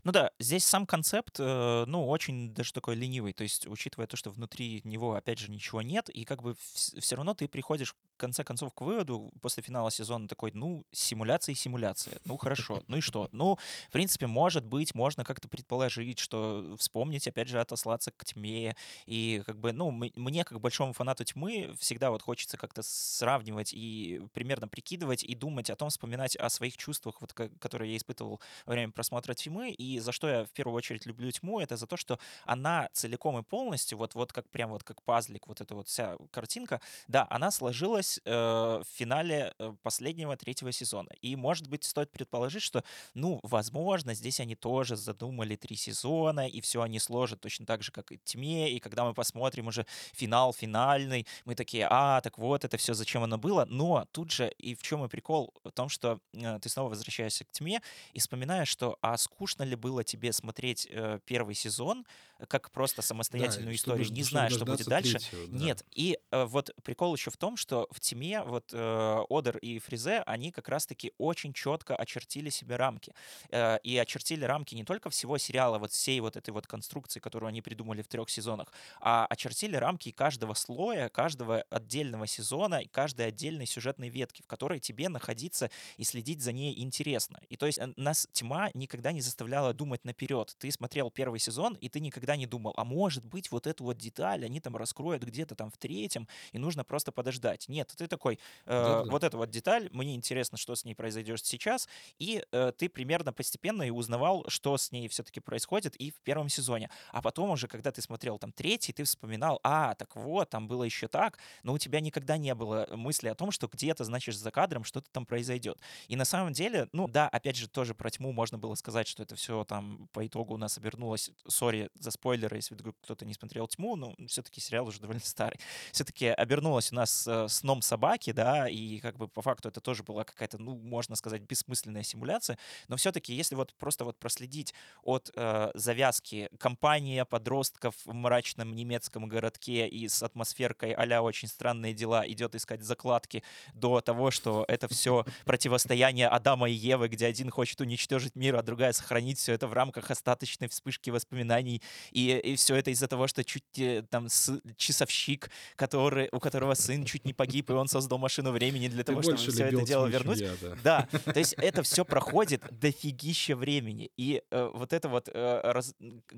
ну 0.04 0.12
да, 0.12 0.30
здесь 0.38 0.64
сам 0.64 0.86
концепт, 0.86 1.36
э, 1.38 1.84
ну, 1.86 2.08
очень 2.08 2.54
даже 2.54 2.72
такой 2.72 2.94
ленивый. 2.94 3.32
То 3.32 3.42
есть, 3.42 3.66
учитывая 3.66 4.06
то, 4.06 4.16
что 4.16 4.30
внутри 4.30 4.80
него, 4.84 5.14
опять 5.14 5.38
же, 5.38 5.50
ничего 5.50 5.82
нет, 5.82 6.08
и 6.08 6.24
как 6.24 6.42
бы 6.42 6.56
все 6.58 7.16
равно 7.16 7.34
ты 7.34 7.48
приходишь 7.48 7.94
конце 8.20 8.44
концов 8.44 8.72
к 8.74 8.82
выводу 8.82 9.32
после 9.40 9.62
финала 9.62 9.90
сезона 9.90 10.28
такой, 10.28 10.52
ну, 10.54 10.84
симуляция 10.92 11.54
и 11.54 11.56
симуляция. 11.56 12.18
Ну, 12.24 12.36
хорошо. 12.36 12.82
Ну 12.86 12.98
и 12.98 13.00
что? 13.00 13.28
Ну, 13.40 13.56
в 13.88 13.92
принципе, 13.92 14.26
может 14.26 14.66
быть, 14.66 14.94
можно 14.94 15.24
как-то 15.24 15.48
предположить, 15.48 16.18
что 16.18 16.76
вспомнить, 16.78 17.26
опять 17.26 17.48
же, 17.48 17.58
отослаться 17.58 18.10
к 18.10 18.24
тьме. 18.24 18.76
И 19.06 19.42
как 19.46 19.58
бы, 19.58 19.72
ну, 19.72 19.90
мне, 19.90 20.44
как 20.44 20.60
большому 20.60 20.92
фанату 20.92 21.24
тьмы, 21.24 21.74
всегда 21.78 22.10
вот 22.10 22.20
хочется 22.20 22.58
как-то 22.58 22.82
сравнивать 22.82 23.72
и 23.72 24.20
примерно 24.34 24.68
прикидывать 24.68 25.24
и 25.24 25.34
думать 25.34 25.70
о 25.70 25.76
том, 25.76 25.88
вспоминать 25.88 26.36
о 26.36 26.50
своих 26.50 26.76
чувствах, 26.76 27.20
вот, 27.22 27.32
которые 27.32 27.92
я 27.92 27.96
испытывал 27.96 28.40
во 28.66 28.72
время 28.72 28.92
просмотра 28.92 29.32
тьмы, 29.32 29.70
и 29.70 29.98
за 30.00 30.12
что 30.12 30.28
я 30.28 30.44
в 30.44 30.50
первую 30.50 30.76
очередь 30.76 31.06
люблю 31.06 31.30
тьму, 31.30 31.60
это 31.60 31.76
за 31.76 31.86
то, 31.86 31.96
что 31.96 32.18
она 32.44 32.90
целиком 32.92 33.38
и 33.38 33.42
полностью, 33.42 33.96
вот, 33.96 34.14
вот 34.14 34.32
как 34.32 34.48
прям 34.50 34.70
вот 34.70 34.82
как 34.82 35.02
пазлик, 35.02 35.48
вот 35.48 35.60
эта 35.62 35.74
вот 35.74 35.88
вся 35.88 36.16
картинка, 36.30 36.80
да, 37.08 37.26
она 37.30 37.50
сложилась 37.50 38.09
э, 38.24 38.32
в 38.32 38.86
финале 38.92 39.54
э, 39.58 39.72
последнего 39.82 40.36
третьего 40.36 40.72
сезона. 40.72 41.10
И, 41.20 41.36
может 41.36 41.68
быть, 41.68 41.84
стоит 41.84 42.10
предположить, 42.10 42.62
что, 42.62 42.84
ну, 43.14 43.40
возможно, 43.42 44.14
здесь 44.14 44.40
они 44.40 44.54
тоже 44.56 44.96
задумали 44.96 45.56
три 45.56 45.76
сезона, 45.76 46.48
и 46.48 46.60
все 46.60 46.82
они 46.82 46.98
сложат 46.98 47.40
точно 47.40 47.66
так 47.66 47.82
же, 47.82 47.92
как 47.92 48.12
и 48.12 48.18
тьме, 48.18 48.70
и 48.72 48.80
когда 48.80 49.04
мы 49.04 49.14
посмотрим 49.14 49.68
уже 49.68 49.86
финал 50.12 50.52
финальный, 50.52 51.26
мы 51.44 51.54
такие, 51.54 51.86
а, 51.90 52.20
так 52.20 52.38
вот, 52.38 52.64
это 52.64 52.76
все 52.76 52.94
зачем 52.94 53.22
оно 53.22 53.38
было, 53.38 53.66
но 53.68 54.06
тут 54.12 54.30
же 54.30 54.50
и 54.58 54.74
в 54.74 54.82
чем 54.82 55.04
и 55.04 55.08
прикол? 55.08 55.54
В 55.64 55.70
том, 55.72 55.88
что 55.88 56.20
э, 56.32 56.58
ты 56.60 56.68
снова 56.68 56.90
возвращаешься 56.90 57.44
к 57.44 57.52
тьме 57.52 57.80
и 58.12 58.18
вспоминаешь, 58.18 58.68
что 58.68 58.98
а 59.00 59.16
скучно 59.16 59.62
ли 59.62 59.76
было 59.76 60.04
тебе 60.04 60.32
смотреть 60.32 60.86
э, 60.90 61.20
первый 61.24 61.54
сезон 61.54 62.04
как 62.48 62.70
просто 62.70 63.02
самостоятельную 63.02 63.72
да, 63.72 63.76
историю, 63.76 64.04
чтобы, 64.04 64.16
не 64.16 64.22
зная, 64.22 64.48
что 64.50 64.64
будет 64.64 64.86
дальше. 64.86 65.18
Третьего, 65.18 65.46
да. 65.48 65.64
Нет. 65.64 65.84
И 65.92 66.18
э, 66.30 66.44
вот 66.44 66.70
прикол 66.82 67.14
еще 67.14 67.30
в 67.30 67.36
том, 67.36 67.56
что 67.56 67.86
в 67.90 68.00
Тьме 68.00 68.42
вот 68.42 68.70
э, 68.72 69.18
Одер 69.28 69.58
и 69.58 69.78
Фризе, 69.78 70.22
они 70.26 70.50
как 70.50 70.68
раз-таки 70.68 71.12
очень 71.18 71.52
четко 71.52 71.96
очертили 71.96 72.50
себе 72.50 72.76
рамки. 72.76 73.14
Э, 73.50 73.78
и 73.82 73.96
очертили 73.98 74.44
рамки 74.44 74.74
не 74.74 74.84
только 74.84 75.10
всего 75.10 75.38
сериала, 75.38 75.78
вот 75.78 75.92
всей 75.92 76.20
вот 76.20 76.36
этой 76.36 76.50
вот 76.50 76.66
конструкции, 76.66 77.20
которую 77.20 77.48
они 77.48 77.62
придумали 77.62 78.02
в 78.02 78.08
трех 78.08 78.30
сезонах, 78.30 78.72
а 79.00 79.26
очертили 79.26 79.76
рамки 79.76 80.10
каждого 80.10 80.54
слоя, 80.54 81.08
каждого 81.08 81.64
отдельного 81.70 82.26
сезона 82.26 82.76
и 82.76 82.88
каждой 82.88 83.26
отдельной 83.26 83.66
сюжетной 83.66 84.08
ветки, 84.08 84.42
в 84.42 84.46
которой 84.46 84.80
тебе 84.80 85.08
находиться 85.08 85.70
и 85.96 86.04
следить 86.04 86.42
за 86.42 86.52
ней 86.52 86.80
интересно. 86.82 87.40
И 87.48 87.56
то 87.56 87.66
есть 87.66 87.78
э, 87.78 87.92
нас 87.96 88.28
Тьма 88.32 88.70
никогда 88.74 89.12
не 89.12 89.20
заставляла 89.20 89.72
думать 89.74 90.04
наперед. 90.04 90.54
Ты 90.58 90.70
смотрел 90.70 91.10
первый 91.10 91.40
сезон, 91.40 91.74
и 91.74 91.88
ты 91.88 92.00
никогда 92.00 92.29
не 92.36 92.46
думал, 92.46 92.72
а 92.76 92.84
может 92.84 93.24
быть 93.24 93.50
вот 93.50 93.66
эту 93.66 93.84
вот 93.84 93.98
деталь 93.98 94.44
они 94.44 94.60
там 94.60 94.76
раскроют 94.76 95.22
где-то 95.22 95.54
там 95.54 95.70
в 95.70 95.78
третьем, 95.78 96.28
и 96.52 96.58
нужно 96.58 96.84
просто 96.84 97.12
подождать. 97.12 97.68
Нет, 97.68 97.92
ты 97.96 98.06
такой, 98.06 98.38
э, 98.66 99.02
вот 99.06 99.24
эта 99.24 99.36
вот 99.36 99.50
деталь, 99.50 99.88
мне 99.92 100.14
интересно, 100.14 100.58
что 100.58 100.74
с 100.74 100.84
ней 100.84 100.94
произойдет 100.94 101.44
сейчас, 101.44 101.88
и 102.18 102.44
э, 102.52 102.72
ты 102.76 102.88
примерно 102.88 103.32
постепенно 103.32 103.82
и 103.82 103.90
узнавал, 103.90 104.44
что 104.48 104.76
с 104.76 104.92
ней 104.92 105.08
все-таки 105.08 105.40
происходит 105.40 105.96
и 105.96 106.10
в 106.10 106.20
первом 106.22 106.48
сезоне. 106.48 106.90
А 107.12 107.22
потом 107.22 107.50
уже, 107.50 107.68
когда 107.68 107.92
ты 107.92 108.02
смотрел 108.02 108.38
там 108.38 108.52
третий, 108.52 108.92
ты 108.92 109.04
вспоминал, 109.04 109.60
а, 109.62 109.94
так 109.94 110.16
вот, 110.16 110.50
там 110.50 110.68
было 110.68 110.84
еще 110.84 111.08
так, 111.08 111.38
но 111.62 111.72
у 111.72 111.78
тебя 111.78 112.00
никогда 112.00 112.36
не 112.36 112.54
было 112.54 112.86
мысли 112.90 113.28
о 113.28 113.34
том, 113.34 113.50
что 113.50 113.68
где-то, 113.68 114.04
значит, 114.04 114.34
за 114.34 114.50
кадром 114.50 114.84
что-то 114.84 115.10
там 115.10 115.26
произойдет. 115.26 115.78
И 116.08 116.16
на 116.16 116.24
самом 116.24 116.52
деле, 116.52 116.88
ну 116.92 117.08
да, 117.08 117.28
опять 117.28 117.56
же, 117.56 117.68
тоже 117.68 117.94
про 117.94 118.10
тьму 118.10 118.32
можно 118.32 118.58
было 118.58 118.74
сказать, 118.74 119.06
что 119.08 119.22
это 119.22 119.36
все 119.36 119.64
там 119.64 120.08
по 120.12 120.26
итогу 120.26 120.54
у 120.54 120.56
нас 120.56 120.78
обернулось, 120.78 121.30
сори 121.46 121.90
за 121.94 122.10
спойлеры, 122.20 122.56
если 122.56 122.74
вдруг 122.74 122.96
кто-то 123.02 123.24
не 123.24 123.32
смотрел 123.32 123.66
тьму, 123.66 123.96
но 123.96 124.14
все-таки 124.28 124.60
сериал 124.60 124.86
уже 124.86 125.00
довольно 125.00 125.22
старый. 125.22 125.58
Все-таки 125.90 126.26
обернулось 126.26 126.92
у 126.92 126.96
нас 126.96 127.26
э, 127.26 127.48
сном 127.48 127.80
собаки, 127.80 128.32
да, 128.32 128.68
и 128.68 128.98
как 128.98 129.16
бы 129.16 129.26
по 129.26 129.40
факту 129.40 129.68
это 129.68 129.80
тоже 129.80 130.02
была 130.02 130.24
какая-то, 130.24 130.58
ну, 130.58 130.76
можно 130.76 131.16
сказать, 131.16 131.42
бессмысленная 131.42 132.02
симуляция, 132.02 132.58
но 132.88 132.96
все-таки, 132.96 133.32
если 133.32 133.54
вот 133.54 133.72
просто 133.74 134.04
вот 134.04 134.18
проследить 134.18 134.74
от 135.02 135.30
э, 135.34 135.70
завязки 135.74 136.50
компания 136.58 137.24
подростков 137.24 137.94
в 138.04 138.12
мрачном 138.12 138.74
немецком 138.74 139.26
городке 139.26 139.88
и 139.88 140.06
с 140.06 140.22
атмосферкой 140.22 140.92
а 140.92 141.22
очень 141.22 141.48
странные 141.48 141.94
дела 141.94 142.26
идет 142.28 142.54
искать 142.54 142.82
закладки 142.82 143.42
до 143.74 144.00
того, 144.00 144.30
что 144.30 144.64
это 144.68 144.88
все 144.88 145.24
противостояние 145.46 146.28
Адама 146.28 146.68
и 146.68 146.74
Евы, 146.74 147.08
где 147.08 147.26
один 147.26 147.50
хочет 147.50 147.80
уничтожить 147.80 148.36
мир, 148.36 148.56
а 148.56 148.62
другая 148.62 148.92
сохранить 148.92 149.38
все 149.38 149.54
это 149.54 149.66
в 149.66 149.72
рамках 149.72 150.10
остаточной 150.10 150.68
вспышки 150.68 151.10
воспоминаний. 151.10 151.82
И, 152.12 152.36
и 152.36 152.56
все 152.56 152.76
это 152.76 152.90
из-за 152.90 153.08
того, 153.08 153.26
что 153.26 153.44
чуть 153.44 153.78
э, 153.78 154.02
там 154.08 154.28
с, 154.28 154.60
часовщик, 154.76 155.50
который, 155.76 156.28
у 156.32 156.40
которого 156.40 156.74
сын 156.74 157.04
чуть 157.04 157.24
не 157.24 157.32
погиб, 157.32 157.70
и 157.70 157.72
он 157.72 157.88
создал 157.88 158.18
машину 158.18 158.52
времени 158.52 158.88
для 158.88 159.04
того, 159.04 159.22
чтобы 159.22 159.38
все 159.38 159.64
это 159.64 159.82
дело 159.82 160.06
вернуть. 160.06 160.40
Я, 160.40 160.52
да. 160.60 161.08
да, 161.12 161.32
то 161.32 161.38
есть 161.38 161.54
это 161.54 161.82
все 161.82 162.04
проходит 162.04 162.62
дофигища 162.70 163.56
времени. 163.56 164.10
И 164.16 164.42
э, 164.50 164.70
вот 164.74 164.92
это 164.92 165.08
вот, 165.08 165.28
э, 165.32 165.60
раз, 165.64 165.94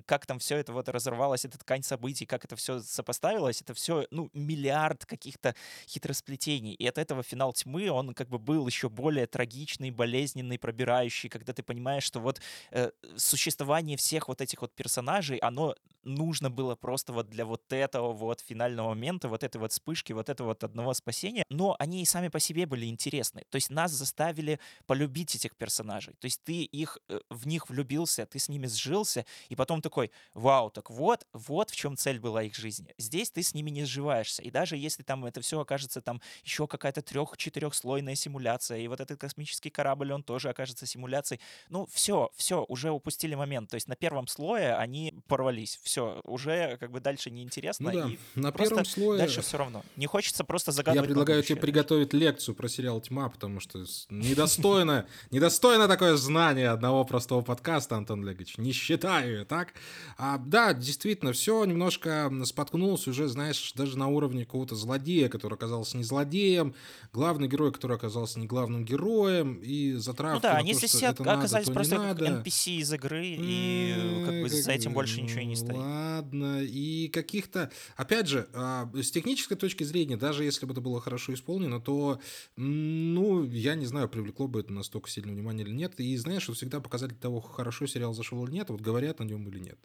как 0.06 0.26
там 0.26 0.38
все 0.38 0.56
это 0.56 0.72
вот 0.72 0.88
разорвалось, 0.88 1.44
эта 1.44 1.58
ткань 1.58 1.82
событий, 1.82 2.26
как 2.26 2.44
это 2.44 2.56
все 2.56 2.80
сопоставилось, 2.80 3.62
это 3.62 3.74
все, 3.74 4.06
ну, 4.10 4.30
миллиард 4.32 5.06
каких-то 5.06 5.54
хитросплетений. 5.88 6.74
И 6.74 6.86
от 6.86 6.98
этого 6.98 7.22
финал 7.22 7.52
тьмы, 7.52 7.90
он 7.90 8.14
как 8.14 8.28
бы 8.28 8.38
был 8.38 8.66
еще 8.66 8.88
более 8.88 9.26
трагичный, 9.26 9.90
болезненный, 9.90 10.58
пробирающий, 10.58 11.28
когда 11.28 11.52
ты 11.52 11.62
понимаешь, 11.62 12.04
что 12.04 12.20
вот 12.20 12.40
э, 12.70 12.90
существование 13.16 13.96
всех 13.96 14.28
вот 14.28 14.40
этих 14.40 14.60
вот 14.60 14.72
персонажей, 14.74 15.38
оно 15.38 15.61
нужно 16.04 16.50
было 16.50 16.74
просто 16.74 17.12
вот 17.12 17.28
для 17.28 17.44
вот 17.44 17.72
этого 17.72 18.12
вот 18.12 18.40
финального 18.40 18.88
момента, 18.88 19.28
вот 19.28 19.42
этой 19.42 19.58
вот 19.58 19.72
вспышки, 19.72 20.12
вот 20.12 20.28
этого 20.28 20.48
вот 20.48 20.64
одного 20.64 20.94
спасения, 20.94 21.44
но 21.48 21.76
они 21.78 22.02
и 22.02 22.04
сами 22.04 22.28
по 22.28 22.40
себе 22.40 22.66
были 22.66 22.86
интересны. 22.86 23.44
То 23.50 23.56
есть 23.56 23.70
нас 23.70 23.92
заставили 23.92 24.58
полюбить 24.86 25.34
этих 25.34 25.56
персонажей. 25.56 26.14
То 26.18 26.26
есть 26.26 26.42
ты 26.42 26.62
их, 26.62 26.98
э, 27.08 27.20
в 27.30 27.46
них 27.46 27.68
влюбился, 27.68 28.26
ты 28.26 28.38
с 28.38 28.48
ними 28.48 28.66
сжился, 28.66 29.24
и 29.48 29.56
потом 29.56 29.80
такой, 29.80 30.10
вау, 30.34 30.70
так 30.70 30.90
вот, 30.90 31.26
вот 31.32 31.70
в 31.70 31.76
чем 31.76 31.96
цель 31.96 32.18
была 32.18 32.42
их 32.42 32.54
жизни. 32.56 32.94
Здесь 32.98 33.30
ты 33.30 33.42
с 33.42 33.54
ними 33.54 33.70
не 33.70 33.84
сживаешься. 33.84 34.42
И 34.42 34.50
даже 34.50 34.76
если 34.76 35.02
там 35.02 35.24
это 35.24 35.40
все 35.40 35.60
окажется 35.60 36.00
там 36.02 36.20
еще 36.44 36.66
какая-то 36.66 37.02
трех-четырехслойная 37.02 38.14
симуляция, 38.14 38.78
и 38.78 38.88
вот 38.88 39.00
этот 39.00 39.20
космический 39.20 39.70
корабль, 39.70 40.12
он 40.12 40.22
тоже 40.22 40.48
окажется 40.48 40.86
симуляцией, 40.86 41.40
ну 41.68 41.86
все, 41.86 42.30
все, 42.34 42.64
уже 42.68 42.90
упустили 42.90 43.34
момент. 43.34 43.70
То 43.70 43.76
есть 43.76 43.88
на 43.88 43.96
первом 43.96 44.26
слое 44.26 44.74
они 44.74 45.14
порвались. 45.52 45.78
Все, 45.82 46.20
уже 46.24 46.76
как 46.78 46.90
бы 46.90 47.00
дальше 47.00 47.30
неинтересно. 47.30 47.92
Ну 47.92 48.00
да, 48.00 48.08
и 48.08 48.18
на 48.34 48.52
первом 48.52 48.84
слое... 48.84 49.18
Дальше 49.18 49.42
все 49.42 49.58
равно. 49.58 49.84
Не 49.96 50.06
хочется 50.06 50.44
просто 50.44 50.72
загадывать. 50.72 51.08
Я 51.08 51.14
предлагаю 51.14 51.42
тебе 51.42 51.60
приготовить 51.60 52.12
лекцию 52.12 52.54
про 52.54 52.68
сериал 52.68 53.00
«Тьма», 53.00 53.28
потому 53.28 53.60
что 53.60 53.84
недостойно, 54.10 55.06
недостойно 55.30 55.88
такое 55.88 56.16
знание 56.16 56.70
одного 56.70 57.04
простого 57.04 57.42
подкаста, 57.42 57.96
Антон 57.96 58.24
Олегович. 58.24 58.58
Не 58.58 58.72
считаю, 58.72 59.46
так? 59.46 59.74
А, 60.18 60.38
да, 60.38 60.74
действительно, 60.74 61.32
все 61.32 61.64
немножко 61.64 62.30
споткнулось 62.44 63.06
уже, 63.08 63.28
знаешь, 63.28 63.72
даже 63.74 63.98
на 63.98 64.08
уровне 64.08 64.44
какого-то 64.44 64.74
злодея, 64.74 65.28
который 65.28 65.54
оказался 65.54 65.96
не 65.96 66.04
злодеем, 66.04 66.74
главный 67.12 67.48
герой, 67.48 67.72
который 67.72 67.96
оказался 67.96 68.40
не 68.40 68.46
главным 68.46 68.84
героем, 68.84 69.54
и 69.62 69.92
затравки 69.94 70.36
Ну 70.36 70.40
да, 70.42 70.56
они 70.56 70.74
то, 70.74 70.86
все 70.86 71.08
оказались 71.08 71.68
просто 71.68 71.96
как 71.96 72.20
NPC 72.20 72.76
из 72.76 72.92
игры, 72.92 73.22
и 73.24 74.22
как 74.26 74.42
бы 74.42 74.48
за 74.48 74.72
этим 74.72 74.92
больше 74.92 75.20
ничего 75.20 75.31
и 75.40 75.46
не 75.46 75.56
стоит. 75.56 75.76
Ладно, 75.76 76.62
и 76.62 77.08
каких-то... 77.08 77.70
Опять 77.96 78.26
же, 78.26 78.48
а, 78.52 78.90
с 78.94 79.10
технической 79.10 79.56
точки 79.56 79.84
зрения, 79.84 80.16
даже 80.16 80.44
если 80.44 80.66
бы 80.66 80.72
это 80.72 80.80
было 80.80 81.00
хорошо 81.00 81.32
исполнено, 81.32 81.80
то, 81.80 82.20
ну, 82.56 83.44
я 83.44 83.74
не 83.74 83.86
знаю, 83.86 84.08
привлекло 84.08 84.48
бы 84.48 84.60
это 84.60 84.72
настолько 84.72 85.08
сильное 85.08 85.34
внимание 85.34 85.64
или 85.66 85.72
нет. 85.72 85.98
И 86.00 86.16
знаешь, 86.16 86.42
что 86.42 86.52
всегда 86.52 86.80
показатель 86.80 87.16
того, 87.16 87.40
хорошо 87.40 87.86
сериал 87.86 88.12
зашел 88.12 88.44
или 88.44 88.52
нет, 88.52 88.70
вот 88.70 88.80
говорят 88.80 89.20
на 89.20 89.24
нем 89.24 89.48
или 89.48 89.58
нет. 89.58 89.78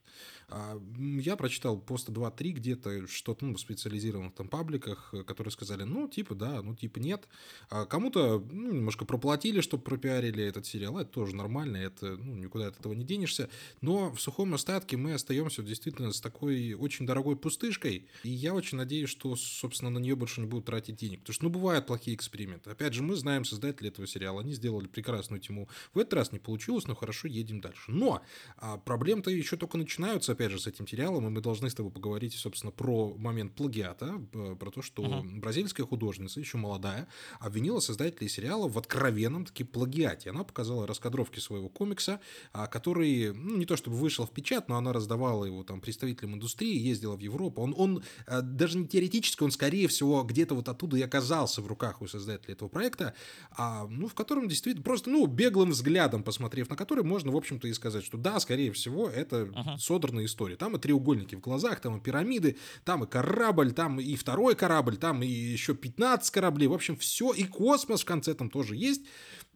А, 0.50 0.80
я 0.98 1.36
прочитал 1.36 1.78
просто 1.78 2.12
2-3 2.12 2.52
где-то 2.52 3.08
что-то 3.08 3.46
ну, 3.46 3.56
в 3.56 3.60
специализированных 3.60 4.34
там 4.34 4.48
пабликах, 4.48 5.14
которые 5.26 5.52
сказали, 5.52 5.84
ну, 5.84 6.08
типа, 6.08 6.36
да, 6.36 6.62
ну, 6.62 6.76
типа, 6.76 7.00
нет. 7.00 7.28
А 7.70 7.86
кому-то 7.86 8.44
ну, 8.52 8.74
немножко 8.74 9.06
проплатили, 9.06 9.62
чтобы 9.62 9.84
пропиарили 9.84 10.44
этот 10.44 10.66
сериал. 10.66 10.98
Это 10.98 11.12
тоже 11.12 11.36
нормально, 11.36 11.78
это, 11.78 12.18
ну, 12.18 12.36
никуда 12.36 12.68
от 12.68 12.80
этого 12.80 12.94
не 12.94 13.06
денешься. 13.06 13.50
Но 13.82 14.12
в 14.12 14.20
сухом 14.20 14.54
остатке 14.54 14.98
мы 14.98 15.14
остаемся 15.14 15.37
действительно 15.46 16.12
с 16.12 16.22
такой 16.22 16.74
очень 16.74 17.06
дорогой 17.06 17.36
пустышкой. 17.36 18.08
И 18.24 18.30
я 18.30 18.54
очень 18.54 18.78
надеюсь, 18.78 19.10
что, 19.10 19.36
собственно, 19.36 19.92
на 19.92 20.00
нее 20.00 20.16
больше 20.16 20.42
не 20.42 20.48
будут 20.48 20.66
тратить 20.66 20.96
денег. 20.96 21.20
Потому 21.20 21.34
что, 21.34 21.44
ну, 21.46 21.50
бывают 21.50 21.86
плохие 21.86 22.16
эксперименты. 22.16 22.70
Опять 22.70 22.94
же, 22.94 23.04
мы 23.04 23.16
знаем 23.16 23.46
создателей 23.46 23.90
этого 23.90 24.08
сериала. 24.08 24.42
Они 24.42 24.54
сделали 24.54 24.88
прекрасную 24.88 25.40
тему. 25.42 25.70
В 25.94 26.00
этот 26.00 26.14
раз 26.14 26.32
не 26.32 26.40
получилось, 26.40 26.88
но 26.88 26.96
хорошо, 26.96 27.28
едем 27.28 27.62
дальше. 27.62 27.92
Но 27.92 28.22
а, 28.58 28.78
проблем-то 28.78 29.30
еще 29.30 29.58
только 29.58 29.78
начинаются 29.78 30.32
опять 30.32 30.52
же, 30.52 30.60
с 30.60 30.68
этим 30.68 30.88
сериалом, 30.88 31.28
и 31.28 31.30
мы 31.30 31.42
должны 31.42 31.70
с 31.70 31.76
тобой 31.76 31.92
поговорить, 31.92 32.34
собственно, 32.34 32.72
про 32.72 33.14
момент 33.16 33.54
плагиата, 33.54 34.22
про 34.60 34.72
то, 34.72 34.82
что 34.82 35.04
uh-huh. 35.04 35.40
бразильская 35.40 35.86
художница, 35.86 36.40
еще 36.40 36.58
молодая, 36.58 37.08
обвинила 37.40 37.80
создателей 37.80 38.30
сериала 38.30 38.68
в 38.68 38.78
откровенном 38.78 39.46
таки 39.46 39.64
плагиате. 39.64 40.30
Она 40.30 40.44
показала 40.44 40.88
раскадровки 40.88 41.40
своего 41.40 41.70
комикса, 41.70 42.20
а, 42.54 42.68
который, 42.68 43.34
ну, 43.34 43.58
не 43.58 43.66
то 43.66 43.76
чтобы 43.76 43.98
вышел 43.98 44.26
в 44.26 44.32
печать, 44.32 44.68
но 44.70 44.78
она 44.78 44.94
раздавала 44.94 45.27
его 45.46 45.64
там 45.64 45.82
представителям 45.82 46.36
индустрии, 46.36 46.78
ездила 46.78 47.16
в 47.16 47.20
Европу. 47.20 47.62
Он, 47.62 47.74
он 47.78 48.04
а, 48.26 48.42
даже 48.42 48.78
не 48.78 48.88
теоретически, 48.88 49.44
он, 49.44 49.52
скорее 49.52 49.88
всего, 49.88 50.24
где-то 50.24 50.56
вот 50.56 50.70
оттуда 50.70 50.98
и 50.98 51.02
оказался 51.02 51.62
в 51.62 51.68
руках 51.68 52.02
у 52.02 52.08
создателей 52.08 52.54
этого 52.54 52.70
проекта, 52.70 53.14
а, 53.52 53.88
ну, 53.88 54.08
в 54.08 54.14
котором 54.14 54.48
действительно 54.48 54.84
просто, 54.84 55.10
ну, 55.10 55.26
беглым 55.26 55.72
взглядом 55.72 56.24
посмотрев 56.24 56.70
на 56.70 56.76
который, 56.76 57.04
можно, 57.04 57.32
в 57.32 57.38
общем-то, 57.38 57.68
и 57.68 57.74
сказать, 57.74 58.04
что 58.04 58.18
да, 58.18 58.40
скорее 58.40 58.72
всего, 58.72 59.10
это 59.10 59.44
uh-huh. 59.44 59.78
содранная 59.78 60.26
история. 60.26 60.56
Там 60.56 60.76
и 60.76 60.80
треугольники 60.80 61.36
в 61.36 61.40
глазах, 61.40 61.80
там 61.80 61.98
и 61.98 62.02
пирамиды, 62.02 62.58
там 62.84 63.04
и 63.04 63.08
корабль, 63.08 63.72
там 63.72 64.00
и 64.00 64.16
второй 64.16 64.56
корабль, 64.56 64.98
там 64.98 65.24
и 65.24 65.28
еще 65.28 65.76
15 65.76 66.32
кораблей. 66.32 66.68
В 66.68 66.74
общем, 66.74 66.98
все. 66.98 67.32
И 67.34 67.44
космос 67.44 68.02
в 68.02 68.06
конце 68.06 68.34
там 68.34 68.50
тоже 68.50 68.76
есть. 68.76 69.02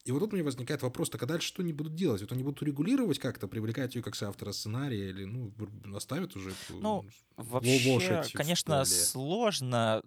И 0.06 0.12
вот 0.12 0.20
тут 0.20 0.34
у 0.34 0.36
меня 0.36 0.46
возникает 0.46 0.82
вопрос, 0.82 1.10
так 1.10 1.22
а 1.24 1.26
дальше 1.26 1.48
что 1.48 1.62
они 1.62 1.74
будут 1.74 1.96
делать? 1.96 2.22
Вот 2.22 2.32
они 2.32 2.44
будут 2.44 2.62
регулировать 2.64 3.20
как-то, 3.20 3.48
привлекать 3.48 3.96
ее 3.96 4.02
как 4.02 4.16
соавтора 4.16 4.52
сценария 4.52 5.10
или, 5.10 5.26
ну, 5.26 5.52
оставят 5.96 6.36
уже 6.36 6.54
Ну, 6.70 7.06
вообще, 7.38 8.24
конечно, 8.34 8.84
сложно 8.86 10.02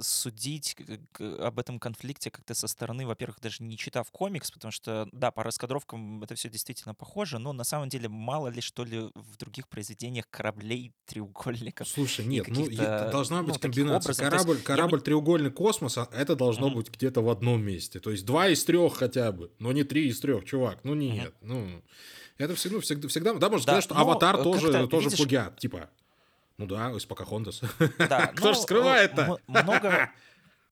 судить 0.00 0.76
об 1.18 1.58
этом 1.58 1.78
конфликте 1.78 2.30
как-то 2.30 2.54
со 2.54 2.66
стороны, 2.68 3.06
во-первых, 3.06 3.40
даже 3.40 3.62
не 3.62 3.76
читав 3.76 4.10
комикс, 4.10 4.50
потому 4.50 4.70
что, 4.70 5.08
да, 5.12 5.30
по 5.30 5.42
раскадровкам 5.42 6.22
это 6.22 6.34
все 6.34 6.48
действительно 6.48 6.94
похоже, 6.94 7.38
но 7.38 7.52
на 7.52 7.64
самом 7.64 7.88
деле 7.88 8.08
мало 8.08 8.48
ли 8.48 8.60
что 8.60 8.84
ли 8.84 9.10
в 9.14 9.36
других 9.38 9.68
произведениях 9.68 10.28
кораблей, 10.30 10.92
треугольников. 11.06 11.88
Слушай, 11.88 12.26
нет, 12.26 12.48
ну 12.48 12.66
должна 13.10 13.42
быть 13.42 13.54
ну, 13.54 13.60
комбинация. 13.60 14.14
Корабль, 14.14 14.52
есть, 14.52 14.64
корабль 14.64 14.98
я... 14.98 15.04
треугольник 15.04 15.54
космоса, 15.54 16.08
это 16.12 16.36
должно 16.36 16.68
mm-hmm. 16.68 16.74
быть 16.74 16.90
где-то 16.90 17.22
в 17.22 17.30
одном 17.30 17.62
месте. 17.62 18.00
То 18.00 18.10
есть 18.10 18.24
два 18.24 18.48
из 18.48 18.64
трех 18.64 18.94
хотя 18.94 19.32
бы 19.32 19.37
бы. 19.38 19.50
Но 19.58 19.72
не 19.72 19.84
три 19.84 20.08
из 20.08 20.20
трех, 20.20 20.44
чувак. 20.44 20.80
Ну 20.84 20.94
нет. 20.94 21.34
Ну, 21.40 21.82
Это 22.36 22.54
всегда, 22.54 22.76
ну, 22.76 22.80
всегда, 22.82 23.08
всегда, 23.08 23.34
да, 23.34 23.48
можно 23.48 23.66
да, 23.66 23.72
сказать, 23.72 23.84
что 23.84 23.94
но, 23.94 24.00
«Аватар» 24.00 24.42
тоже, 24.42 24.86
тоже 24.88 25.04
видишь... 25.06 25.18
плагиат, 25.18 25.58
типа. 25.58 25.88
Ну 26.58 26.66
да, 26.66 26.90
из 26.90 27.06
Покахонтас. 27.06 27.62
Да, 27.98 28.26
Кто 28.36 28.52
же 28.52 28.58
скрывает-то? 28.60 29.38
Много, 29.46 30.10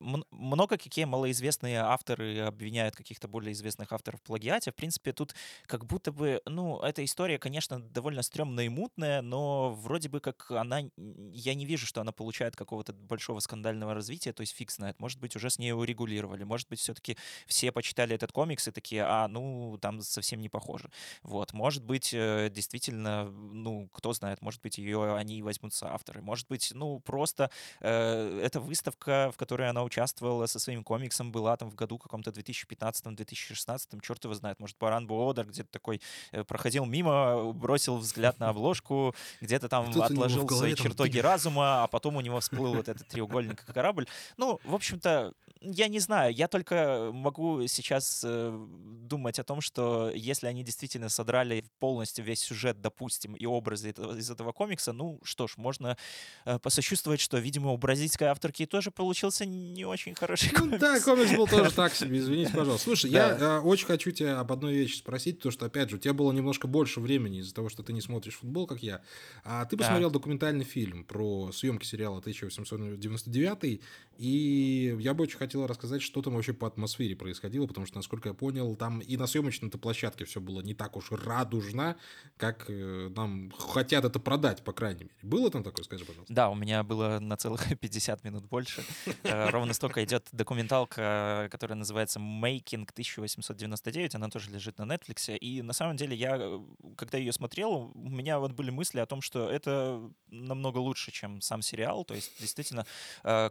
много 0.01 0.77
какие 0.77 1.05
малоизвестные 1.05 1.81
авторы 1.81 2.41
обвиняют 2.41 2.97
каких-то 2.97 3.29
более 3.29 3.53
известных 3.53 3.93
авторов 3.93 4.21
в 4.21 4.23
плагиате. 4.23 4.71
В 4.71 4.75
принципе, 4.75 5.13
тут 5.13 5.35
как 5.67 5.87
будто 5.87 6.13
бы, 6.13 6.43
ну, 6.47 6.81
эта 6.81 7.05
история, 7.05 7.39
конечно, 7.39 7.81
довольно 7.81 8.23
стрёмная 8.23 8.67
и 8.67 8.69
мутная, 8.69 9.23
но 9.23 9.75
вроде 9.75 10.09
бы 10.09 10.21
как 10.21 10.51
она... 10.51 10.83
Я 10.97 11.55
не 11.55 11.65
вижу, 11.65 11.87
что 11.87 12.01
она 12.01 12.13
получает 12.13 12.57
какого-то 12.57 12.93
большого 12.93 13.41
скандального 13.41 13.95
развития, 13.95 14.33
то 14.33 14.43
есть 14.43 14.55
фиг 14.55 14.71
знает. 14.71 15.01
Может 15.01 15.21
быть, 15.21 15.37
уже 15.37 15.51
с 15.51 15.59
ней 15.59 15.73
урегулировали. 15.73 16.45
Может 16.45 16.69
быть, 16.69 16.81
все 16.81 16.95
таки 16.95 17.17
все 17.47 17.73
почитали 17.73 18.15
этот 18.15 18.33
комикс 18.33 18.69
и 18.69 18.71
такие, 18.73 19.05
а, 19.05 19.29
ну, 19.29 19.79
там 19.81 20.01
совсем 20.03 20.41
не 20.41 20.49
похоже. 20.49 20.91
Вот. 21.23 21.53
Может 21.53 21.85
быть, 21.85 22.13
э, 22.13 22.51
действительно, 22.51 23.25
ну, 23.25 23.89
кто 23.93 24.13
знает, 24.13 24.43
может 24.43 24.61
быть, 24.63 24.79
ее 24.79 25.17
они 25.17 25.43
возьмутся 25.43 25.93
авторы. 25.93 26.23
Может 26.23 26.49
быть, 26.49 26.73
ну, 26.75 27.01
просто 27.01 27.51
э, 27.81 28.41
эта 28.43 28.61
выставка, 28.61 29.31
в 29.33 29.37
которой 29.37 29.69
она 29.69 29.83
участвовала 29.87 30.47
со 30.47 30.59
своим 30.59 30.85
комиксом, 30.85 31.33
была 31.33 31.57
там 31.57 31.71
в 31.71 31.75
году 31.75 31.99
каком-то 31.99 32.31
2015-2016, 32.31 34.01
черт 34.03 34.25
его 34.25 34.35
знает, 34.35 34.61
может, 34.61 34.77
Баран 34.79 35.07
Буодер 35.07 35.47
где-то 35.47 35.71
такой 35.71 36.01
э, 36.33 36.45
проходил 36.45 36.85
мимо, 36.85 37.53
бросил 37.53 37.97
взгляд 37.97 38.39
на 38.39 38.51
обложку, 38.51 39.15
где-то 39.41 39.69
там 39.69 39.91
отложил 40.01 40.49
свои 40.49 40.75
чертоги 40.75 41.19
разума, 41.19 41.85
а 41.85 41.87
потом 41.87 42.17
у 42.17 42.21
него 42.21 42.41
всплыл 42.41 42.75
вот 42.75 42.89
этот 42.89 43.09
треугольник 43.09 43.65
корабль. 43.65 44.07
Ну, 44.37 44.61
в 44.65 44.75
общем-то, 44.75 45.33
я 45.61 45.89
не 45.89 46.01
знаю, 46.01 46.35
я 46.35 46.49
только 46.49 47.11
могу 47.13 47.67
сейчас 47.67 48.23
э, 48.25 48.67
думать 49.09 49.39
о 49.39 49.45
том, 49.45 49.61
что 49.61 50.11
если 50.15 50.47
они 50.47 50.63
действительно 50.63 51.09
содрали 51.09 51.65
полностью 51.79 52.25
весь 52.25 52.41
сюжет, 52.41 52.81
допустим, 52.81 53.35
и 53.35 53.47
образы 53.47 53.91
из 53.91 54.31
этого 54.31 54.53
комикса, 54.53 54.93
ну 54.93 55.21
что 55.25 55.47
ж, 55.47 55.55
можно 55.57 55.97
э, 56.45 56.59
посочувствовать, 56.59 57.21
что, 57.21 57.39
видимо, 57.39 57.73
у 57.73 57.77
бразильской 57.77 58.29
авторки 58.29 58.67
тоже 58.67 58.91
получился 58.91 59.47
не 59.77 59.85
очень 59.85 60.15
хороший 60.15 60.51
комикс. 60.51 60.73
Ну, 60.73 60.79
да, 60.79 61.01
комикс 61.01 61.37
был 61.37 61.47
тоже 61.47 61.71
так 61.75 61.95
себе, 61.95 62.19
извините, 62.19 62.53
пожалуйста. 62.53 62.85
Слушай, 62.85 63.11
да. 63.11 63.29
я 63.29 63.39
э, 63.39 63.61
очень 63.61 63.87
хочу 63.87 64.11
тебя 64.11 64.41
об 64.41 64.51
одной 64.51 64.75
вещи 64.75 64.97
спросить, 64.97 65.37
потому 65.37 65.53
что, 65.53 65.67
опять 65.67 65.91
же, 65.91 65.97
у 65.97 65.99
тебя 65.99 66.15
было 66.15 66.33
немножко 66.33 66.67
больше 66.67 67.01
времени 67.01 67.39
из-за 67.41 67.55
того, 67.55 67.69
что 67.69 67.83
ты 67.83 67.93
не 67.93 68.01
смотришь 68.01 68.35
футбол, 68.37 68.67
как 68.67 68.83
я. 68.83 69.03
А 69.45 69.65
ты 69.67 69.77
посмотрел 69.77 70.11
да. 70.11 70.15
документальный 70.15 70.65
фильм 70.65 71.05
про 71.05 71.53
съемки 71.53 71.85
сериала 71.85 72.19
1899, 72.19 73.81
и 74.19 74.97
я 74.99 75.15
бы 75.15 75.25
очень 75.25 75.39
хотел 75.39 75.67
рассказать, 75.67 76.03
что 76.03 76.23
там 76.23 76.35
вообще 76.35 76.53
по 76.53 76.67
атмосфере 76.67 77.15
происходило, 77.15 77.67
потому 77.67 77.87
что, 77.87 77.97
насколько 77.97 78.31
я 78.31 78.35
понял, 78.35 78.75
там 78.77 79.01
и 79.01 79.17
на 79.17 79.27
съемочной-то 79.27 79.79
площадке 79.79 80.25
все 80.25 80.41
было 80.41 80.61
не 80.63 80.75
так 80.75 80.97
уж 80.97 81.11
радужно, 81.11 81.97
как 82.37 82.67
э, 82.69 83.11
нам 83.15 83.51
хотят 83.53 84.05
это 84.05 84.19
продать, 84.19 84.65
по 84.65 84.73
крайней 84.73 85.05
мере. 85.05 85.17
Было 85.23 85.51
там 85.51 85.63
такое, 85.63 85.85
скажи, 85.85 86.05
пожалуйста? 86.05 86.33
Да, 86.33 86.49
у 86.49 86.55
меня 86.55 86.83
было 86.83 87.19
на 87.21 87.37
целых 87.37 87.67
50 87.81 88.25
минут 88.25 88.47
больше. 88.47 88.83
Э, 89.23 89.51
ровно 89.67 89.75
столько 89.75 90.05
идет 90.05 90.29
документалка, 90.33 91.49
которая 91.51 91.77
называется 91.77 92.21
«Making 92.21 92.89
1899», 92.95 94.15
она 94.15 94.29
тоже 94.29 94.51
лежит 94.51 94.79
на 94.79 94.85
Netflix, 94.85 95.37
и 95.37 95.63
на 95.63 95.73
самом 95.73 95.97
деле 95.97 96.17
я, 96.17 96.37
э, 96.39 96.61
когда 96.97 97.19
ее 97.19 97.33
смотрел, 97.33 97.91
у 97.95 98.09
меня 98.09 98.39
вот 98.39 98.53
были 98.53 98.71
мысли 98.71 99.01
о 99.01 99.07
том, 99.07 99.21
что 99.21 99.51
это 99.51 100.01
намного 100.29 100.79
лучше, 100.79 101.11
чем 101.11 101.41
сам 101.41 101.63
сериал, 101.63 102.05
то 102.05 102.15
есть 102.15 102.33
действительно 102.41 102.87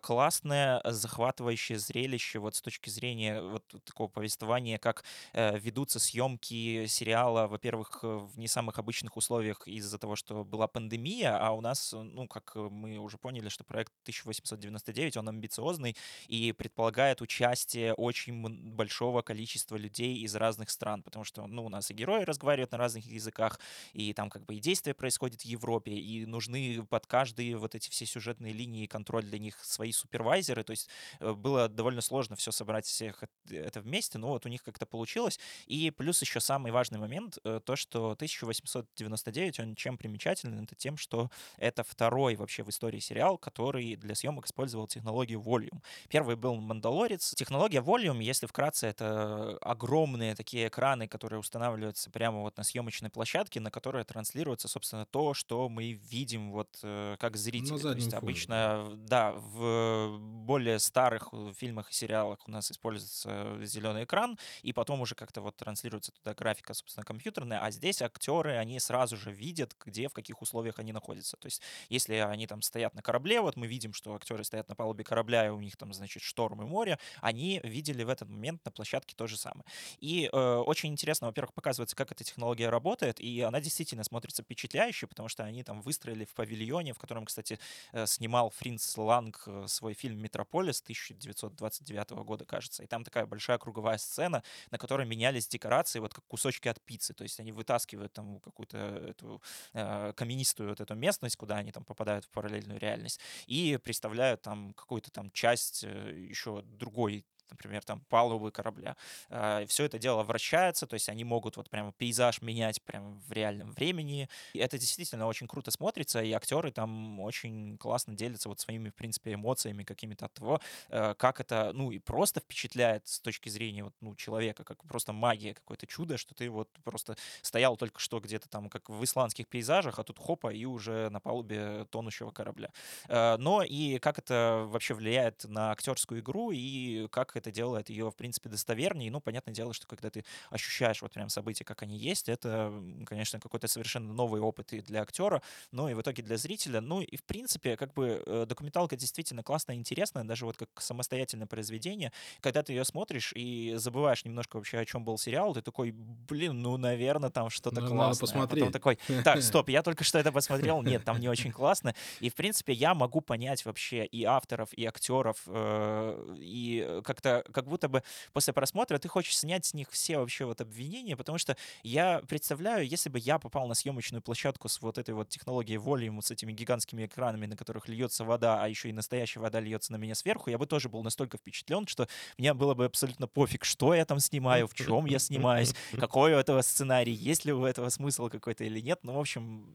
классное, 0.01 0.81
захватывающее 0.85 1.77
зрелище 1.77 2.39
вот 2.39 2.55
с 2.55 2.61
точки 2.61 2.89
зрения 2.89 3.41
вот 3.41 3.63
такого 3.83 4.07
повествования, 4.07 4.77
как 4.77 5.03
э, 5.33 5.57
ведутся 5.59 5.99
съемки 5.99 6.85
сериала, 6.87 7.47
во-первых, 7.47 7.99
э, 8.03 8.07
в 8.07 8.37
не 8.37 8.47
самых 8.47 8.79
обычных 8.79 9.17
условиях 9.17 9.67
из-за 9.67 9.97
того, 9.97 10.15
что 10.15 10.43
была 10.43 10.67
пандемия, 10.67 11.37
а 11.37 11.51
у 11.51 11.61
нас, 11.61 11.93
э, 11.93 11.97
ну, 11.97 12.27
как 12.27 12.55
мы 12.55 12.97
уже 12.97 13.17
поняли, 13.17 13.49
что 13.49 13.63
проект 13.63 13.91
1899, 14.03 15.17
он 15.17 15.29
амбициозный 15.29 15.95
и 16.27 16.51
предполагает 16.51 17.21
участие 17.21 17.93
очень 17.93 18.41
большого 18.75 19.21
количества 19.21 19.75
людей 19.75 20.17
из 20.17 20.35
разных 20.35 20.69
стран, 20.69 21.03
потому 21.03 21.25
что, 21.25 21.45
ну, 21.47 21.65
у 21.65 21.69
нас 21.69 21.91
и 21.91 21.93
герои 21.93 22.23
разговаривают 22.23 22.71
на 22.71 22.77
разных 22.77 23.05
языках, 23.05 23.59
и 23.93 24.13
там 24.13 24.29
как 24.29 24.45
бы 24.45 24.55
и 24.55 24.59
действие 24.59 24.93
происходит 24.93 25.41
в 25.41 25.45
Европе, 25.45 25.91
и 25.91 26.25
нужны 26.25 26.85
под 26.89 27.05
каждые 27.07 27.57
вот 27.57 27.75
эти 27.75 27.89
все 27.89 28.05
сюжетные 28.05 28.53
линии 28.53 28.85
контроль 28.85 29.23
для 29.23 29.39
них 29.39 29.63
свои 29.63 29.91
супервайзеры, 29.91 30.63
то 30.63 30.71
есть 30.71 30.89
э, 31.19 31.33
было 31.33 31.67
довольно 31.69 32.01
сложно 32.01 32.35
все 32.35 32.51
собрать 32.51 32.85
всех 32.85 33.23
это 33.49 33.81
вместе, 33.81 34.17
но 34.17 34.29
вот 34.29 34.45
у 34.45 34.49
них 34.49 34.63
как-то 34.63 34.85
получилось. 34.85 35.39
И 35.65 35.91
плюс 35.91 36.21
еще 36.21 36.39
самый 36.39 36.71
важный 36.71 36.99
момент, 36.99 37.37
э, 37.43 37.59
то, 37.63 37.75
что 37.75 38.11
1899, 38.11 39.59
он 39.59 39.75
чем 39.75 39.97
примечателен, 39.97 40.63
это 40.63 40.75
тем, 40.75 40.97
что 40.97 41.29
это 41.57 41.83
второй 41.83 42.35
вообще 42.35 42.63
в 42.63 42.69
истории 42.69 42.99
сериал, 42.99 43.37
который 43.37 43.95
для 43.95 44.15
съемок 44.15 44.47
использовал 44.47 44.87
технологию 44.87 45.41
Volume. 45.41 45.81
Первый 46.09 46.35
был 46.35 46.55
«Мандалорец». 46.55 47.33
Технология 47.35 47.79
Volume, 47.79 48.23
если 48.23 48.45
вкратце, 48.45 48.87
это 48.87 49.57
огромные 49.61 50.35
такие 50.35 50.67
экраны, 50.67 51.07
которые 51.07 51.39
устанавливаются 51.39 52.09
прямо 52.09 52.41
вот 52.41 52.57
на 52.57 52.63
съемочной 52.63 53.09
площадке, 53.09 53.59
на 53.59 53.71
которые 53.71 54.03
транслируется, 54.05 54.67
собственно, 54.67 55.05
то, 55.05 55.33
что 55.33 55.69
мы 55.69 55.93
видим 55.93 56.51
вот 56.51 56.69
э, 56.83 57.15
как 57.19 57.37
зрители. 57.37 57.77
То 57.77 57.91
есть 57.93 58.13
обычно, 58.13 58.89
да, 58.95 59.31
в 59.33 60.17
более 60.19 60.79
старых 60.79 61.33
фильмах 61.57 61.91
и 61.91 61.93
сериалах 61.93 62.39
у 62.47 62.51
нас 62.51 62.71
используется 62.71 63.57
зеленый 63.63 64.03
экран, 64.03 64.37
и 64.61 64.73
потом 64.73 65.01
уже 65.01 65.15
как-то 65.15 65.41
вот 65.41 65.55
транслируется 65.55 66.11
туда 66.11 66.33
графика, 66.33 66.73
собственно, 66.73 67.03
компьютерная, 67.03 67.59
а 67.59 67.71
здесь 67.71 68.01
актеры, 68.01 68.57
они 68.57 68.79
сразу 68.79 69.17
же 69.17 69.31
видят, 69.31 69.75
где, 69.85 70.07
в 70.09 70.13
каких 70.13 70.41
условиях 70.41 70.79
они 70.79 70.93
находятся. 70.93 71.37
То 71.37 71.47
есть, 71.47 71.61
если 71.89 72.15
они 72.15 72.47
там 72.47 72.61
стоят 72.61 72.95
на 72.95 73.01
корабле, 73.01 73.41
вот 73.41 73.55
мы 73.55 73.67
видим, 73.67 73.93
что 73.93 74.15
актеры 74.15 74.43
стоят 74.43 74.69
на 74.69 74.75
палубе 74.75 75.03
корабля, 75.03 75.45
и 75.47 75.49
у 75.49 75.59
них 75.59 75.77
там, 75.77 75.84
значит, 75.93 76.23
шторм 76.23 76.61
и 76.61 76.65
море, 76.65 76.99
они 77.21 77.59
видели 77.63 78.03
в 78.03 78.09
этот 78.09 78.29
момент 78.29 78.63
на 78.65 78.71
площадке 78.71 79.15
то 79.15 79.27
же 79.27 79.37
самое. 79.37 79.65
И 79.99 80.29
э, 80.31 80.55
очень 80.57 80.91
интересно, 80.91 81.27
во-первых, 81.27 81.53
показывается, 81.53 81.95
как 81.95 82.11
эта 82.11 82.23
технология 82.23 82.69
работает, 82.69 83.19
и 83.19 83.41
она 83.41 83.61
действительно 83.61 84.03
смотрится 84.03 84.43
впечатляюще, 84.43 85.07
потому 85.07 85.29
что 85.29 85.43
они 85.43 85.63
там 85.63 85.81
выстроили 85.81 86.25
в 86.25 86.33
павильоне, 86.33 86.93
в 86.93 86.99
котором, 86.99 87.25
кстати, 87.25 87.59
э, 87.91 88.05
снимал 88.07 88.49
Фринц 88.49 88.97
Ланг 88.97 89.43
э, 89.47 89.65
свой 89.67 89.93
фильм 89.93 90.19
«Метрополис» 90.19 90.81
1929 90.81 92.11
года, 92.23 92.45
кажется. 92.45 92.83
И 92.83 92.87
там 92.87 93.03
такая 93.03 93.25
большая 93.25 93.57
круговая 93.57 93.97
сцена, 93.97 94.43
на 94.71 94.77
которой 94.77 95.05
менялись 95.05 95.47
декорации, 95.47 95.99
вот 95.99 96.13
как 96.13 96.25
кусочки 96.27 96.67
от 96.67 96.81
пиццы. 96.81 97.13
То 97.13 97.23
есть 97.23 97.39
они 97.39 97.51
вытаскивают 97.51 98.13
там 98.13 98.39
какую-то 98.39 98.77
эту 98.77 99.41
э, 99.73 100.13
каменистую 100.15 100.69
вот 100.69 100.81
эту 100.81 100.95
местность, 100.95 101.35
куда 101.35 101.57
они 101.57 101.71
там 101.71 101.83
попадают 101.83 102.25
в 102.25 102.29
параллельную 102.29 102.79
реальность, 102.79 103.19
и 103.47 103.77
представляют 103.83 104.41
там 104.41 104.73
какую-то 104.73 105.11
там 105.11 105.31
часть 105.31 105.74
э, 105.83 106.13
еще 106.29 106.61
другой 106.63 107.25
например, 107.49 107.83
там 107.83 108.01
палубы 108.09 108.51
корабля. 108.51 108.95
А, 109.29 109.65
Все 109.67 109.85
это 109.85 109.99
дело 109.99 110.23
вращается, 110.23 110.87
то 110.87 110.93
есть 110.95 111.09
они 111.09 111.23
могут 111.23 111.57
вот 111.57 111.69
прямо 111.69 111.91
пейзаж 111.91 112.41
менять 112.41 112.81
прямо 112.83 113.19
в 113.27 113.31
реальном 113.31 113.71
времени. 113.71 114.29
И 114.53 114.59
это 114.59 114.77
действительно 114.77 115.27
очень 115.27 115.47
круто 115.47 115.71
смотрится, 115.71 116.21
и 116.21 116.31
актеры 116.31 116.71
там 116.71 117.19
очень 117.19 117.77
классно 117.77 118.15
делятся 118.15 118.49
вот 118.49 118.59
своими, 118.59 118.89
в 118.89 118.95
принципе, 118.95 119.33
эмоциями 119.33 119.83
какими-то 119.83 120.25
от 120.25 120.33
того, 120.33 120.59
э, 120.89 121.13
как 121.15 121.39
это, 121.39 121.71
ну, 121.73 121.91
и 121.91 121.99
просто 121.99 122.39
впечатляет 122.39 123.07
с 123.07 123.19
точки 123.19 123.49
зрения 123.49 123.83
вот, 123.83 123.93
ну, 124.01 124.15
человека, 124.15 124.63
как 124.63 124.83
просто 124.85 125.13
магия, 125.13 125.53
какое-то 125.53 125.87
чудо, 125.87 126.17
что 126.17 126.33
ты 126.33 126.49
вот 126.49 126.69
просто 126.83 127.15
стоял 127.41 127.77
только 127.77 127.99
что 127.99 128.19
где-то 128.19 128.49
там, 128.49 128.69
как 128.69 128.89
в 128.89 129.03
исландских 129.03 129.47
пейзажах, 129.47 129.99
а 129.99 130.03
тут 130.03 130.19
хопа, 130.19 130.53
и 130.53 130.65
уже 130.65 131.09
на 131.09 131.19
палубе 131.19 131.85
тонущего 131.91 132.31
корабля. 132.31 132.69
Э, 133.07 133.37
но 133.37 133.63
и 133.63 133.99
как 133.99 134.19
это 134.19 134.65
вообще 134.67 134.93
влияет 134.93 135.43
на 135.45 135.71
актерскую 135.71 136.21
игру, 136.21 136.51
и 136.51 137.07
как 137.09 137.34
это 137.35 137.51
делает 137.51 137.89
ее, 137.89 138.09
в 138.09 138.15
принципе, 138.15 138.49
достовернее. 138.49 139.11
Ну, 139.11 139.19
понятное 139.19 139.53
дело, 139.53 139.73
что 139.73 139.87
когда 139.87 140.09
ты 140.09 140.23
ощущаешь 140.49 141.01
вот 141.01 141.13
прям 141.13 141.29
события, 141.29 141.63
как 141.63 141.83
они 141.83 141.97
есть, 141.97 142.29
это, 142.29 142.73
конечно, 143.05 143.39
какой-то 143.39 143.67
совершенно 143.67 144.13
новый 144.13 144.41
опыт 144.41 144.73
и 144.73 144.81
для 144.81 145.01
актера, 145.01 145.41
но 145.71 145.89
и 145.89 145.93
в 145.93 146.01
итоге 146.01 146.23
для 146.23 146.37
зрителя. 146.37 146.81
Ну, 146.81 147.01
и, 147.01 147.15
в 147.17 147.23
принципе, 147.23 147.77
как 147.77 147.93
бы 147.93 148.23
э, 148.25 148.45
документалка 148.47 148.95
действительно 148.95 149.43
классная, 149.43 149.75
интересная, 149.75 150.23
даже 150.23 150.45
вот 150.45 150.57
как 150.57 150.69
самостоятельное 150.79 151.47
произведение. 151.47 152.11
Когда 152.41 152.63
ты 152.63 152.73
ее 152.73 152.85
смотришь 152.85 153.33
и 153.35 153.73
забываешь 153.77 154.25
немножко 154.25 154.57
вообще, 154.57 154.79
о 154.79 154.85
чем 154.85 155.03
был 155.03 155.17
сериал, 155.17 155.53
ты 155.53 155.61
такой, 155.61 155.91
блин, 155.91 156.61
ну, 156.61 156.77
наверное, 156.77 157.29
там 157.29 157.49
что-то 157.49 157.81
ну, 157.81 157.87
классное. 157.87 158.07
Надо 158.07 158.19
посмотреть. 158.19 158.63
А 158.63 158.65
потом 158.65 158.73
такой, 158.73 159.23
так, 159.23 159.41
стоп, 159.41 159.69
я 159.69 159.81
только 159.81 160.03
что 160.03 160.19
это 160.19 160.31
посмотрел, 160.31 160.81
нет, 160.81 161.03
там 161.03 161.19
не 161.19 161.29
очень 161.29 161.51
классно. 161.51 161.95
И, 162.19 162.29
в 162.29 162.35
принципе, 162.35 162.73
я 162.73 162.93
могу 162.93 163.21
понять 163.21 163.65
вообще 163.65 164.05
и 164.05 164.23
авторов, 164.23 164.73
и 164.73 164.85
актеров, 164.85 165.41
э, 165.47 166.35
и 166.37 167.01
как-то 167.03 167.24
как-то, 167.25 167.51
как 167.51 167.65
будто 167.65 167.89
бы 167.89 168.03
после 168.33 168.53
просмотра 168.53 168.97
ты 168.97 169.07
хочешь 169.07 169.37
снять 169.37 169.65
с 169.65 169.73
них 169.73 169.89
все 169.91 170.17
вообще 170.17 170.45
вот 170.45 170.61
обвинения, 170.61 171.15
потому 171.15 171.37
что 171.37 171.57
я 171.83 172.21
представляю, 172.27 172.87
если 172.87 173.09
бы 173.09 173.19
я 173.19 173.39
попал 173.39 173.67
на 173.67 173.73
съемочную 173.73 174.21
площадку 174.21 174.69
с 174.69 174.81
вот 174.81 174.97
этой 174.97 175.13
вот 175.13 175.29
технологией 175.29 175.77
волюм, 175.77 176.21
с 176.21 176.31
этими 176.31 176.51
гигантскими 176.51 177.05
экранами, 177.05 177.45
на 177.45 177.55
которых 177.55 177.87
льется 177.87 178.23
вода, 178.23 178.61
а 178.61 178.67
еще 178.67 178.89
и 178.89 178.93
настоящая 178.93 179.39
вода 179.39 179.59
льется 179.59 179.91
на 179.91 179.97
меня 179.97 180.15
сверху, 180.15 180.49
я 180.49 180.57
бы 180.57 180.65
тоже 180.67 180.89
был 180.89 181.03
настолько 181.03 181.37
впечатлен, 181.37 181.87
что 181.87 182.07
мне 182.37 182.53
было 182.53 182.73
бы 182.73 182.85
абсолютно 182.85 183.27
пофиг, 183.27 183.65
что 183.65 183.93
я 183.93 184.05
там 184.05 184.19
снимаю, 184.19 184.67
в 184.67 184.73
чем 184.73 185.05
я 185.05 185.19
снимаюсь, 185.19 185.73
какой 185.99 186.33
у 186.33 186.37
этого 186.37 186.61
сценарий, 186.61 187.13
есть 187.13 187.45
ли 187.45 187.53
у 187.53 187.65
этого 187.65 187.89
смысл 187.89 188.29
какой-то 188.29 188.63
или 188.63 188.79
нет. 188.79 188.99
Ну, 189.03 189.13
в 189.13 189.19
общем, 189.19 189.65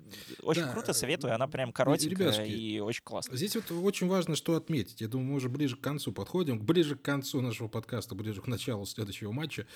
очень 0.42 0.62
да, 0.62 0.72
круто, 0.72 0.92
советую. 0.92 1.34
Она 1.34 1.48
прям 1.48 1.72
коротенькая 1.72 2.30
Ребятушки, 2.30 2.50
и 2.50 2.80
очень 2.80 3.02
классная. 3.02 3.36
Здесь 3.36 3.56
вот 3.56 3.70
очень 3.70 4.08
важно, 4.08 4.36
что 4.36 4.54
отметить. 4.54 5.00
Я 5.00 5.08
думаю, 5.08 5.30
мы 5.30 5.34
уже 5.36 5.48
ближе 5.48 5.76
к 5.76 5.80
концу 5.80 6.12
подходим, 6.12 6.58
ближе 6.58 6.96
к 6.96 7.02
концу 7.02 7.39
нашего 7.40 7.68
подкаста, 7.68 8.14
ближе 8.14 8.40
к 8.40 8.46
началу 8.46 8.86
следующего 8.86 9.32
матча 9.32 9.66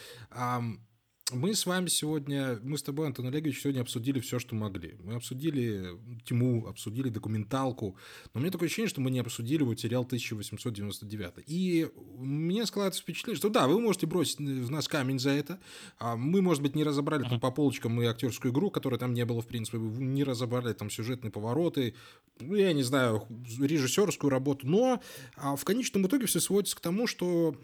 мы 1.35 1.55
с 1.55 1.67
вами 1.67 1.89
сегодня, 1.89 2.59
мы 2.63 2.79
с 2.79 2.83
тобой, 2.83 3.07
Антон 3.07 3.27
Олегович, 3.27 3.61
сегодня 3.61 3.81
обсудили 3.81 4.21
все, 4.21 4.39
что 4.39 4.55
могли. 4.55 4.97
Мы 5.03 5.15
обсудили 5.15 5.99
тьму, 6.25 6.67
обсудили 6.67 7.09
документалку, 7.09 7.97
но 8.33 8.39
у 8.39 8.41
меня 8.41 8.51
такое 8.51 8.67
ощущение, 8.67 8.89
что 8.89 9.01
мы 9.01 9.11
не 9.11 9.21
обсудили 9.21 9.63
вот 9.63 9.81
сериал 9.81 10.03
1899. 10.03 11.45
И 11.47 11.89
мне 12.19 12.65
складывается 12.67 13.03
впечатление, 13.03 13.37
что 13.37 13.49
да, 13.49 13.67
вы 13.67 13.81
можете 13.81 14.07
бросить 14.07 14.39
в 14.39 14.71
нас 14.71 14.89
камень 14.89 15.19
за 15.19 15.31
это. 15.31 15.59
А 15.99 16.17
мы, 16.17 16.43
может 16.43 16.63
быть, 16.63 16.75
не 16.75 16.85
разобрали 16.85 17.23
там 17.23 17.41
по 17.41 17.51
полочкам 17.51 18.01
и 18.01 18.07
актерскую 18.07 18.53
игру, 18.53 18.71
которой 18.71 18.99
там 18.99 19.15
не 19.15 19.25
было, 19.25 19.43
в 19.43 19.47
принципе, 19.47 19.79
не 19.79 20.25
разобрали 20.25 20.73
там 20.73 20.91
сюжетные 20.91 21.31
повороты, 21.31 21.95
ну, 22.41 22.55
я 22.55 22.73
не 22.73 22.83
знаю, 22.83 23.27
режиссерскую 23.61 24.31
работу, 24.31 24.67
но 24.67 25.03
а 25.37 25.57
в 25.57 25.65
конечном 25.65 26.07
итоге 26.07 26.27
все 26.27 26.41
сводится 26.41 26.77
к 26.77 26.81
тому, 26.81 27.07
что 27.07 27.57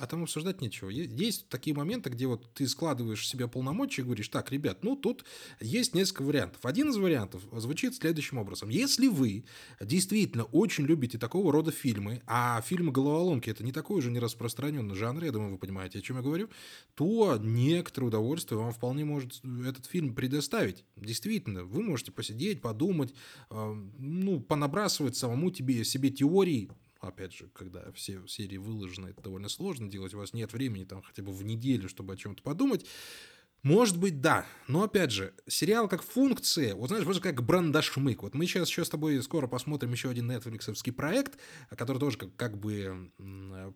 а 0.00 0.06
там 0.08 0.24
обсуждать 0.24 0.60
нечего. 0.60 0.88
Есть 0.90 1.48
такие 1.48 1.74
моменты, 1.74 2.10
где 2.10 2.26
вот 2.26 2.52
ты 2.52 2.66
складываешь 2.66 3.28
себе 3.28 3.46
полномочия 3.46 4.02
и 4.02 4.04
говоришь, 4.04 4.28
так, 4.28 4.50
ребят, 4.50 4.82
ну 4.82 4.96
тут 4.96 5.24
есть 5.60 5.94
несколько 5.94 6.22
вариантов. 6.22 6.64
Один 6.64 6.90
из 6.90 6.96
вариантов 6.96 7.42
звучит 7.52 7.94
следующим 7.94 8.38
образом. 8.38 8.70
Если 8.70 9.06
вы 9.06 9.44
действительно 9.80 10.44
очень 10.44 10.84
любите 10.84 11.16
такого 11.16 11.52
рода 11.52 11.70
фильмы, 11.70 12.22
а 12.26 12.60
фильмы 12.62 12.90
головоломки 12.90 13.48
это 13.50 13.62
не 13.62 13.70
такой 13.70 13.98
уже 13.98 14.10
не 14.10 14.18
распространенный 14.18 14.96
жанр, 14.96 15.22
я 15.22 15.30
думаю, 15.30 15.52
вы 15.52 15.58
понимаете, 15.58 16.00
о 16.00 16.02
чем 16.02 16.16
я 16.16 16.22
говорю, 16.22 16.48
то 16.96 17.38
некоторое 17.40 18.08
удовольствие 18.08 18.58
вам 18.58 18.72
вполне 18.72 19.04
может 19.04 19.42
этот 19.64 19.86
фильм 19.86 20.14
предоставить. 20.16 20.84
Действительно, 20.96 21.64
вы 21.64 21.82
можете 21.82 22.10
посидеть, 22.10 22.60
подумать, 22.60 23.14
э, 23.50 23.74
ну, 23.98 24.40
понабрасывать 24.40 25.16
самому 25.16 25.52
тебе, 25.52 25.84
себе 25.84 26.10
теории, 26.10 26.70
опять 27.08 27.32
же, 27.32 27.48
когда 27.54 27.90
все 27.92 28.26
серии 28.26 28.56
выложены, 28.56 29.08
это 29.08 29.22
довольно 29.22 29.48
сложно 29.48 29.88
делать, 29.88 30.14
у 30.14 30.18
вас 30.18 30.32
нет 30.32 30.52
времени 30.52 30.84
там 30.84 31.02
хотя 31.02 31.22
бы 31.22 31.32
в 31.32 31.42
неделю, 31.42 31.88
чтобы 31.88 32.14
о 32.14 32.16
чем-то 32.16 32.42
подумать, 32.42 32.86
может 33.64 33.96
быть, 33.98 34.20
да. 34.20 34.44
Но, 34.68 34.82
опять 34.82 35.10
же, 35.10 35.34
сериал 35.46 35.88
как 35.88 36.02
функция, 36.02 36.74
вот 36.74 36.88
знаешь, 36.88 37.04
вот 37.04 37.20
как 37.20 37.42
брандашмык. 37.42 38.22
Вот 38.22 38.34
мы 38.34 38.46
сейчас 38.46 38.68
еще 38.68 38.84
с 38.84 38.90
тобой 38.90 39.22
скоро 39.22 39.46
посмотрим 39.46 39.92
еще 39.92 40.10
один 40.10 40.28
нетфликсовский 40.28 40.92
проект, 40.92 41.38
который 41.70 41.98
тоже 41.98 42.18
как, 42.18 42.36
как 42.36 42.58
бы 42.58 43.10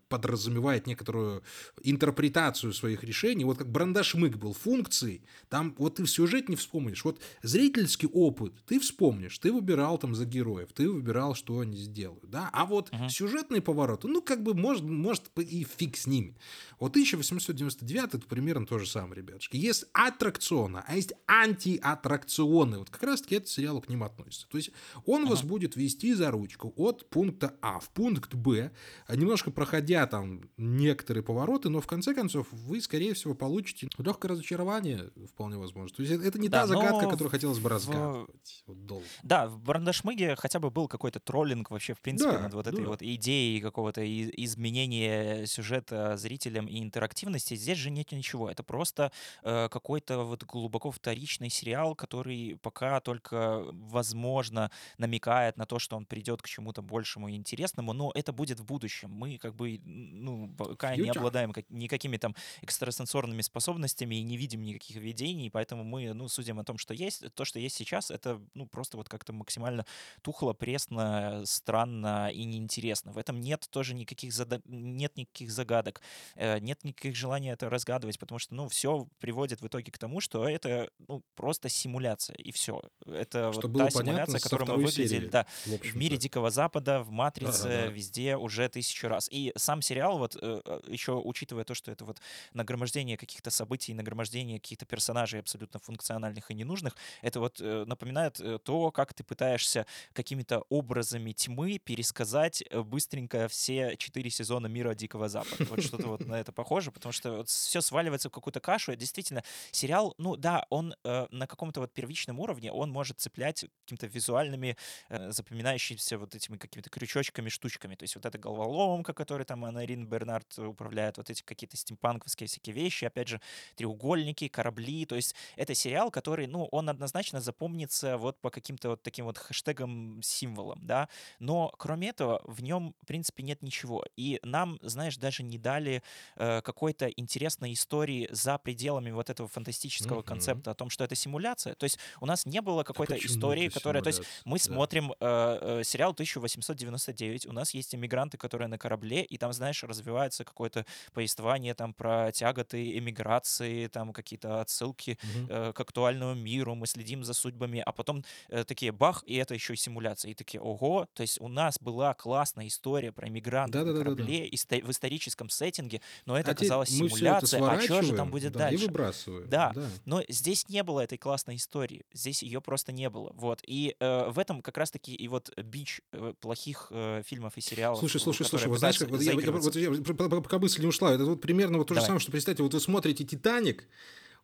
подразумевает 0.09 0.87
некоторую 0.87 1.43
интерпретацию 1.83 2.73
своих 2.75 3.03
решений. 3.03 3.45
Вот 3.45 3.59
как 3.59 3.71
брандашмык 3.71 4.37
был 4.37 4.53
функцией, 4.53 5.23
там 5.49 5.75
вот 5.79 5.97
ты 5.97 6.05
в 6.05 6.11
сюжет 6.11 6.49
не 6.49 6.57
вспомнишь. 6.57 7.05
Вот 7.05 7.21
зрительский 7.43 8.09
опыт 8.09 8.53
ты 8.67 8.81
вспомнишь, 8.81 9.39
ты 9.39 9.53
выбирал 9.53 9.97
там 9.97 10.15
за 10.15 10.27
героев, 10.27 10.69
ты 10.75 10.89
выбирал, 10.91 11.35
что 11.35 11.61
они 11.61 11.79
сделают, 11.79 12.29
да? 12.29 12.51
А 12.53 12.67
вот 12.67 12.91
uh-huh. 12.91 13.09
сюжетные 13.09 13.63
повороты, 13.63 14.09
ну, 14.09 14.21
как 14.21 14.43
бы, 14.43 14.53
может, 14.53 14.85
может 14.85 15.25
и 15.39 15.65
фиг 15.65 15.97
с 15.97 16.07
ними. 16.07 16.37
Вот 16.79 16.91
1899 16.91 18.15
это 18.15 18.27
примерно 18.27 18.67
то 18.67 18.79
же 18.79 18.87
самое, 18.87 19.23
ребятушки. 19.23 19.57
Если 19.57 19.78
аттракциона, 19.93 20.85
а 20.87 20.97
есть 20.97 21.13
антиаттракционы. 21.27 22.79
Вот 22.79 22.91
как 22.91 23.03
раз-таки 23.03 23.37
этот 23.37 23.49
сериал 23.49 23.81
к 23.81 23.89
ним 23.89 24.03
относится. 24.03 24.49
То 24.49 24.59
есть 24.59 24.71
он 25.07 25.23
ага. 25.23 25.31
вас 25.31 25.43
будет 25.43 25.77
вести 25.77 26.15
за 26.15 26.31
ручку 26.31 26.73
от 26.77 27.09
пункта 27.09 27.55
А 27.61 27.81
в 27.81 27.89
пункт 27.91 28.35
Б, 28.35 28.71
немножко 29.09 29.51
проходя 29.51 30.07
там 30.07 30.49
некоторые 30.57 31.23
повороты, 31.23 31.69
но 31.69 31.81
в 31.81 31.87
конце 31.87 32.15
концов 32.15 32.47
вы, 32.53 32.81
скорее 32.81 33.15
всего, 33.15 33.35
получите 33.35 33.89
легкое 33.99 34.33
разочарование, 34.33 35.11
вполне 35.29 35.57
возможно. 35.57 35.95
То 35.97 36.03
есть 36.03 36.25
это 36.25 36.39
не 36.39 36.49
да, 36.49 36.63
та 36.63 36.67
загадка, 36.69 37.07
которую 37.07 37.31
хотелось 37.31 37.59
бы 37.59 37.69
разгадывать. 37.69 38.63
В... 38.67 38.69
Вот 38.69 38.87
долго. 38.87 39.05
Да, 39.23 39.49
в 39.49 39.61
Брандашмыге 39.61 40.37
хотя 40.37 40.59
бы 40.59 40.71
был 40.71 40.89
какой-то 40.89 41.21
троллинг 41.21 41.71
вообще, 41.71 41.95
в 41.95 42.01
принципе, 42.01 42.33
да, 42.33 42.41
над 42.41 42.55
вот 42.55 42.67
этой 42.67 42.83
да. 42.83 42.91
вот 42.91 43.03
идеей 43.03 43.61
какого-то 43.61 44.03
изменения 44.05 45.47
сюжета 45.47 46.17
зрителям 46.17 46.67
и 46.67 46.81
интерактивности. 46.81 47.55
Здесь 47.55 47.79
же 47.79 47.91
нет 47.91 48.13
ничего. 48.13 48.51
Это 48.51 48.63
просто 48.63 49.13
э, 49.43 49.68
какой-то 49.69 50.25
вот 50.25 50.45
глубоко 50.45 50.91
вторичный 50.91 51.51
сериал, 51.51 51.95
который 51.95 52.59
пока 52.63 53.01
только, 53.01 53.65
возможно, 53.73 54.71
намекает 54.99 55.57
на 55.57 55.67
то, 55.67 55.79
что 55.79 55.97
он 55.97 56.07
придет 56.07 56.43
к 56.43 56.49
чему-то 56.49 56.83
большему 56.83 57.29
и 57.29 57.35
интересному, 57.35 57.93
но 57.93 58.13
это 58.15 58.33
будет 58.33 58.61
в 58.61 58.65
будущем. 58.65 59.11
Мы 59.11 59.39
как 59.39 59.55
бы, 59.55 59.81
ну, 59.85 60.49
пока 60.57 60.97
не 60.97 61.11
обладаем 61.11 61.53
никакими 61.69 62.17
там 62.17 62.35
экстрасенсорными 62.63 63.43
способностями 63.43 64.17
и 64.17 64.23
не 64.23 64.37
видим 64.37 64.63
никаких 64.63 64.97
видений, 64.97 65.51
поэтому 65.51 65.85
мы, 65.85 66.13
ну, 66.13 66.29
судим 66.29 66.59
о 66.59 66.65
том, 66.65 66.79
что 66.79 66.95
есть. 66.95 67.33
То, 67.35 67.45
что 67.45 67.59
есть 67.59 67.77
сейчас, 67.77 68.11
это, 68.11 68.41
ну, 68.55 68.67
просто 68.67 68.97
вот 68.97 69.09
как-то 69.09 69.33
максимально 69.33 69.85
тухло, 70.23 70.53
пресно, 70.53 71.43
странно 71.45 72.31
и 72.31 72.45
неинтересно. 72.45 73.13
В 73.13 73.19
этом 73.19 73.41
нет 73.41 73.67
тоже 73.71 73.95
никаких, 73.95 74.33
зада... 74.33 74.61
нет 74.67 75.17
никаких 75.17 75.51
загадок, 75.51 76.01
э, 76.37 76.59
нет 76.59 76.85
никаких 76.85 77.17
желаний 77.17 77.51
это 77.51 77.71
разгадывать, 77.71 78.19
потому 78.19 78.39
что, 78.39 78.55
ну, 78.55 78.69
все 78.69 79.09
приводит 79.21 79.58
приводит 79.59 79.61
в 79.61 79.67
итоге 79.67 79.93
к 79.93 79.99
тому, 79.99 80.21
что 80.21 80.49
это 80.49 80.91
ну, 81.09 81.23
просто 81.35 81.69
симуляция, 81.69 82.37
и 82.37 82.53
все. 82.53 82.81
Это 83.07 83.53
что 83.53 83.69
вот 83.69 83.79
та 83.79 83.91
симуляция, 83.91 84.41
которую 84.41 84.69
мы 84.69 84.85
выглядели 84.85 85.07
серии, 85.07 85.29
да, 85.29 85.47
в, 85.67 85.79
в 85.79 85.97
мире 85.97 86.17
Дикого 86.17 86.51
Запада, 86.51 87.03
в 87.03 87.11
Матрице, 87.11 87.65
да, 87.65 87.69
да, 87.69 87.81
да. 87.83 87.87
везде 87.87 88.37
уже 88.37 88.69
тысячу 88.69 89.09
раз. 89.09 89.29
И 89.31 89.53
сам 89.57 89.83
сериал, 89.83 90.19
вот 90.19 90.37
э, 90.41 90.61
э, 90.65 90.81
еще 90.89 91.13
учитывая 91.13 91.65
то, 91.65 91.75
что 91.75 91.91
это 91.91 92.05
вот 92.05 92.21
нагромождение 92.55 93.17
каких-то 93.17 93.51
событий, 93.51 93.95
нагромождение 93.95 94.59
каких-то 94.59 94.87
персонажей 94.87 95.41
абсолютно 95.41 95.81
функциональных 95.81 96.51
и 96.51 96.55
ненужных, 96.55 96.97
это 97.23 97.41
вот 97.41 97.61
э, 97.61 97.85
напоминает 97.87 98.41
то, 98.65 98.91
как 98.91 99.15
ты 99.15 99.25
пытаешься 99.25 99.87
какими-то 100.13 100.65
образами 100.69 101.33
тьмы 101.33 101.79
пересказать 101.79 102.65
быстренько 102.73 103.49
все 103.49 103.97
четыре 103.97 104.31
сезона 104.31 104.67
мира 104.67 104.95
Дикого 104.95 105.29
Запада. 105.29 105.65
Вот 105.71 105.83
что-то 105.83 106.09
вот 106.09 106.27
на 106.27 106.41
это 106.41 106.53
похоже, 106.53 106.91
потому 106.91 107.13
что 107.13 107.45
все 107.45 107.81
сваливается 107.81 108.29
в 108.29 108.33
какую-то 108.33 108.61
кашу, 108.61 108.93
и 108.93 108.97
действительно 108.97 109.43
сериал, 109.71 110.15
ну 110.19 110.37
да, 110.37 110.67
он 110.71 110.95
э, 111.05 111.27
на 111.31 111.47
каком-то 111.47 111.81
вот 111.81 111.93
первичном 111.93 112.41
уровне, 112.41 112.73
он 112.73 112.91
может 112.91 113.21
цеплять 113.21 113.65
какими-то 113.85 114.07
визуальными, 114.07 114.77
э, 115.09 115.31
запоминающимися 115.31 116.19
вот 116.19 116.35
этими 116.35 116.57
какими-то 116.57 116.91
крючочками, 116.91 117.49
штучками. 117.49 117.95
То 117.95 118.05
есть 118.05 118.17
вот 118.17 118.27
эта 118.27 118.39
головоломка, 118.39 119.13
которой 119.13 119.45
там 119.45 119.65
Анарин 119.65 120.07
Бернард 120.07 120.59
управляет, 120.59 121.17
вот 121.19 121.31
эти 121.31 121.43
какие-то 121.43 121.77
стимпанковские 121.77 122.49
всякие 122.49 122.75
вещи, 122.75 123.05
опять 123.05 123.29
же, 123.29 123.41
треугольники, 123.77 124.49
корабли. 124.49 125.05
То 125.07 125.17
есть 125.17 125.35
это 125.57 125.75
сериал, 125.75 126.11
который, 126.11 126.47
ну, 126.47 126.67
он 126.73 126.89
однозначно 126.89 127.41
запомнится 127.41 128.17
вот 128.17 128.41
по 128.41 128.51
каким-то 128.51 128.91
вот 128.91 129.03
таким 129.03 129.25
вот 129.27 129.39
хэштегам, 129.39 130.21
символам, 130.23 130.79
да. 130.85 131.09
Но 131.39 131.73
кроме 131.79 132.09
этого 132.09 132.43
в 132.45 132.63
нем, 132.63 132.95
в 133.03 133.07
принципе, 133.07 133.43
нет 133.43 133.63
ничего. 133.63 134.05
И 134.17 134.39
нам, 134.43 134.79
знаешь, 134.83 135.17
даже 135.17 135.43
не 135.43 135.59
дали 135.59 136.03
э, 136.37 136.61
какой-то 136.63 137.09
интересной 137.09 137.73
истории 137.73 138.29
за 138.31 138.59
пределами 138.59 139.11
вот 139.11 139.28
этого 139.31 139.49
фантастического 139.49 140.21
mm-hmm. 140.21 140.25
концепта 140.25 140.71
о 140.71 140.75
том, 140.75 140.91
что 140.91 141.05
это 141.05 141.15
симуляция. 141.15 141.75
То 141.75 141.85
есть 141.85 141.99
у 142.21 142.27
нас 142.27 142.47
не 142.47 142.61
было 142.61 142.83
какой-то 142.83 143.15
а 143.15 143.19
истории, 143.19 143.69
которая... 143.69 144.03
То 144.03 144.09
есть 144.09 144.23
мы 144.45 144.59
да. 144.59 144.65
смотрим 144.65 145.13
э, 145.13 145.17
э, 145.21 145.85
сериал 145.85 146.11
1899, 146.13 147.47
у 147.47 147.53
нас 147.53 147.75
есть 147.75 147.95
иммигранты, 147.95 148.37
которые 148.37 148.69
на 148.69 148.79
корабле, 148.79 149.23
и 149.25 149.39
там, 149.39 149.53
знаешь, 149.53 149.83
развивается 149.83 150.45
какое-то 150.45 150.87
повествование 151.13 151.75
там 151.75 151.93
про 151.93 152.33
тяготы 152.33 152.99
эмиграции, 152.99 153.87
там 153.89 154.13
какие-то 154.13 154.61
отсылки 154.61 155.19
mm-hmm. 155.21 155.47
э, 155.49 155.73
к 155.73 155.81
актуальному 155.81 156.35
миру, 156.35 156.75
мы 156.75 156.87
следим 156.87 157.25
за 157.25 157.35
судьбами, 157.35 157.83
а 157.85 157.93
потом 157.93 158.25
э, 158.49 158.65
такие 158.65 158.93
бах, 158.93 159.23
и 159.27 159.35
это 159.37 159.55
еще 159.55 159.75
и 159.75 159.77
симуляция. 159.77 160.31
И 160.31 160.35
такие, 160.35 160.61
ого, 160.61 161.07
то 161.15 161.23
есть 161.23 161.41
у 161.41 161.49
нас 161.49 161.79
была 161.81 162.15
классная 162.15 162.67
история 162.67 163.13
про 163.13 163.29
иммигрантов 163.29 163.85
на 163.85 163.93
корабле 163.93 164.49
в 164.49 164.91
историческом 164.91 165.51
сеттинге, 165.51 166.01
но 166.27 166.39
это 166.39 166.51
а 166.51 166.55
оказалось 166.55 166.89
симуляция, 166.89 167.63
а 167.63 167.81
что 167.81 168.03
же 168.03 168.15
там 168.15 168.31
будет 168.31 168.53
да, 168.53 168.71
дальше? 168.71 168.89
Выбрасываем. 169.27 169.51
Да, 169.51 169.73
да, 169.75 169.89
но 170.05 170.23
здесь 170.29 170.69
не 170.69 170.83
было 170.83 171.01
этой 171.01 171.19
классной 171.19 171.57
истории, 171.57 172.05
здесь 172.13 172.43
ее 172.43 172.61
просто 172.61 172.93
не 172.93 173.11
было, 173.11 173.33
вот. 173.35 173.61
И 173.67 173.97
э, 173.99 174.31
в 174.31 174.39
этом 174.39 174.63
как 174.63 174.77
раз-таки 174.77 175.15
и 175.15 175.29
вот 175.29 175.57
бич 175.59 176.01
э, 176.13 176.35
плохих 176.41 176.89
э, 176.91 177.23
фильмов 177.27 177.57
и 177.57 177.61
сериалов. 177.61 177.99
Слушай, 177.99 178.21
слушай, 178.21 178.45
слушай, 178.45 178.69
вот 178.69 178.79
знаешь, 178.79 178.99
как, 178.99 179.11
вот 179.11 179.21
я, 179.21 179.35
вот 179.35 179.77
я, 179.77 179.91
пока 180.29 180.59
мысль 180.59 180.81
не 180.81 180.87
ушла, 180.87 181.13
это 181.13 181.25
вот 181.25 181.41
примерно 181.41 181.79
вот 181.79 181.89
то 181.89 181.95
Давай. 181.95 182.03
же 182.03 182.07
самое, 182.07 182.21
что 182.21 182.33
представьте, 182.33 182.63
вот 182.63 182.75
вы 182.75 182.81
смотрите 182.81 183.25
«Титаник», 183.25 183.89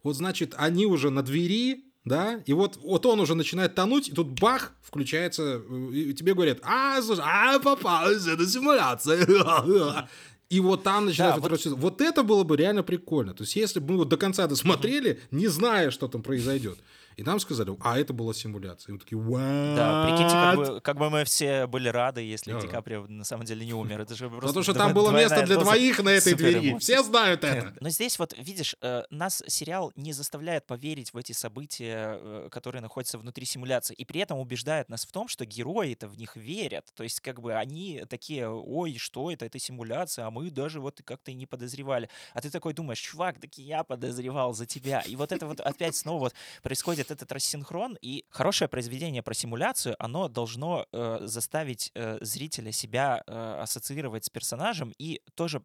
вот 0.02 0.16
значит, 0.16 0.54
они 0.56 0.86
уже 0.86 1.10
на 1.10 1.22
двери, 1.22 1.84
да, 2.04 2.42
и 2.44 2.52
вот, 2.52 2.76
вот 2.76 3.06
он 3.06 3.20
уже 3.20 3.34
начинает 3.34 3.74
тонуть, 3.74 4.10
и 4.10 4.12
тут 4.12 4.38
бах, 4.38 4.72
включается, 4.82 5.62
и 5.92 6.12
тебе 6.12 6.34
говорят, 6.34 6.58
а, 6.62 7.00
слушай, 7.00 7.24
а, 7.24 7.58
попалась, 7.58 8.26
это 8.26 8.46
симуляция. 8.46 9.26
И 10.50 10.60
вот 10.60 10.82
там 10.82 11.06
начинается 11.06 11.40
да, 11.40 11.48
вот... 11.48 11.66
вот 11.66 12.00
это 12.00 12.22
было 12.22 12.44
бы 12.44 12.56
реально 12.56 12.82
прикольно. 12.82 13.34
То 13.34 13.42
есть, 13.44 13.56
если 13.56 13.80
бы 13.80 13.92
мы 13.92 13.98
вот 13.98 14.08
до 14.08 14.16
конца 14.16 14.46
досмотрели, 14.46 15.20
не 15.30 15.48
зная, 15.48 15.90
что 15.90 16.06
там 16.08 16.22
произойдет, 16.22 16.78
и 17.16 17.22
нам 17.22 17.38
сказали, 17.40 17.76
а 17.80 17.98
это 17.98 18.12
была 18.12 18.34
симуляция. 18.34 18.90
И 18.90 18.92
мы 18.92 18.98
такие, 18.98 19.20
What? 19.20 19.76
Да, 19.76 20.06
прикиньте, 20.06 20.34
как 20.34 20.56
бы, 20.56 20.80
как 20.80 20.96
бы 20.98 21.10
мы 21.10 21.24
все 21.24 21.66
были 21.66 21.88
рады, 21.88 22.20
если 22.20 22.54
yeah. 22.54 22.60
Ди 22.60 22.68
Каприо 22.68 23.06
на 23.06 23.24
самом 23.24 23.44
деле 23.44 23.64
не 23.64 23.72
умер. 23.74 24.00
Это 24.00 24.14
же 24.14 24.28
просто 24.28 24.48
Потому 24.48 24.62
что 24.62 24.74
там 24.74 24.92
было 24.92 25.10
место 25.10 25.42
для 25.44 25.56
двоих 25.56 26.02
на 26.02 26.10
этой 26.10 26.34
двери. 26.34 26.78
Все 26.78 27.02
знают 27.02 27.44
это. 27.44 27.74
Но 27.80 27.88
здесь 27.88 28.18
вот, 28.18 28.34
видишь, 28.36 28.76
э, 28.80 29.04
нас 29.10 29.42
сериал 29.46 29.92
не 29.96 30.12
заставляет 30.12 30.66
поверить 30.66 31.12
в 31.12 31.16
эти 31.16 31.32
события, 31.32 32.18
э, 32.20 32.48
которые 32.50 32.82
находятся 32.82 33.18
внутри 33.18 33.46
симуляции. 33.46 33.94
И 33.94 34.04
при 34.04 34.20
этом 34.20 34.38
убеждает 34.38 34.88
нас 34.88 35.04
в 35.04 35.12
том, 35.12 35.28
что 35.28 35.44
герои-то 35.44 36.08
в 36.08 36.18
них 36.18 36.36
верят. 36.36 36.86
То 36.94 37.04
есть 37.04 37.20
как 37.20 37.40
бы 37.40 37.54
они 37.54 38.04
такие, 38.08 38.48
ой, 38.48 38.96
что 38.98 39.30
это, 39.30 39.44
это 39.44 39.58
симуляция, 39.58 40.26
а 40.26 40.30
мы 40.30 40.50
даже 40.50 40.80
вот 40.80 41.00
как-то 41.04 41.30
и 41.30 41.34
не 41.34 41.46
подозревали. 41.46 42.08
А 42.32 42.40
ты 42.40 42.50
такой 42.50 42.74
думаешь, 42.74 42.98
чувак, 42.98 43.38
так 43.40 43.54
я 43.58 43.84
подозревал 43.84 44.54
за 44.54 44.66
тебя. 44.66 45.00
И 45.00 45.16
вот 45.16 45.32
это 45.32 45.46
вот 45.46 45.60
опять 45.60 45.96
снова 45.96 46.20
вот 46.20 46.34
происходит 46.62 47.03
происходит 47.04 47.10
этот 47.10 47.32
рассинхрон, 47.32 47.96
и 48.02 48.24
хорошее 48.30 48.68
произведение 48.68 49.22
про 49.22 49.34
симуляцию, 49.34 49.96
оно 49.98 50.28
должно 50.28 50.86
э, 50.92 51.18
заставить 51.22 51.90
э, 51.94 52.18
зрителя 52.20 52.72
себя 52.72 53.22
э, 53.26 53.60
ассоциировать 53.62 54.24
с 54.24 54.30
персонажем 54.30 54.92
и 54.98 55.20
тоже, 55.34 55.62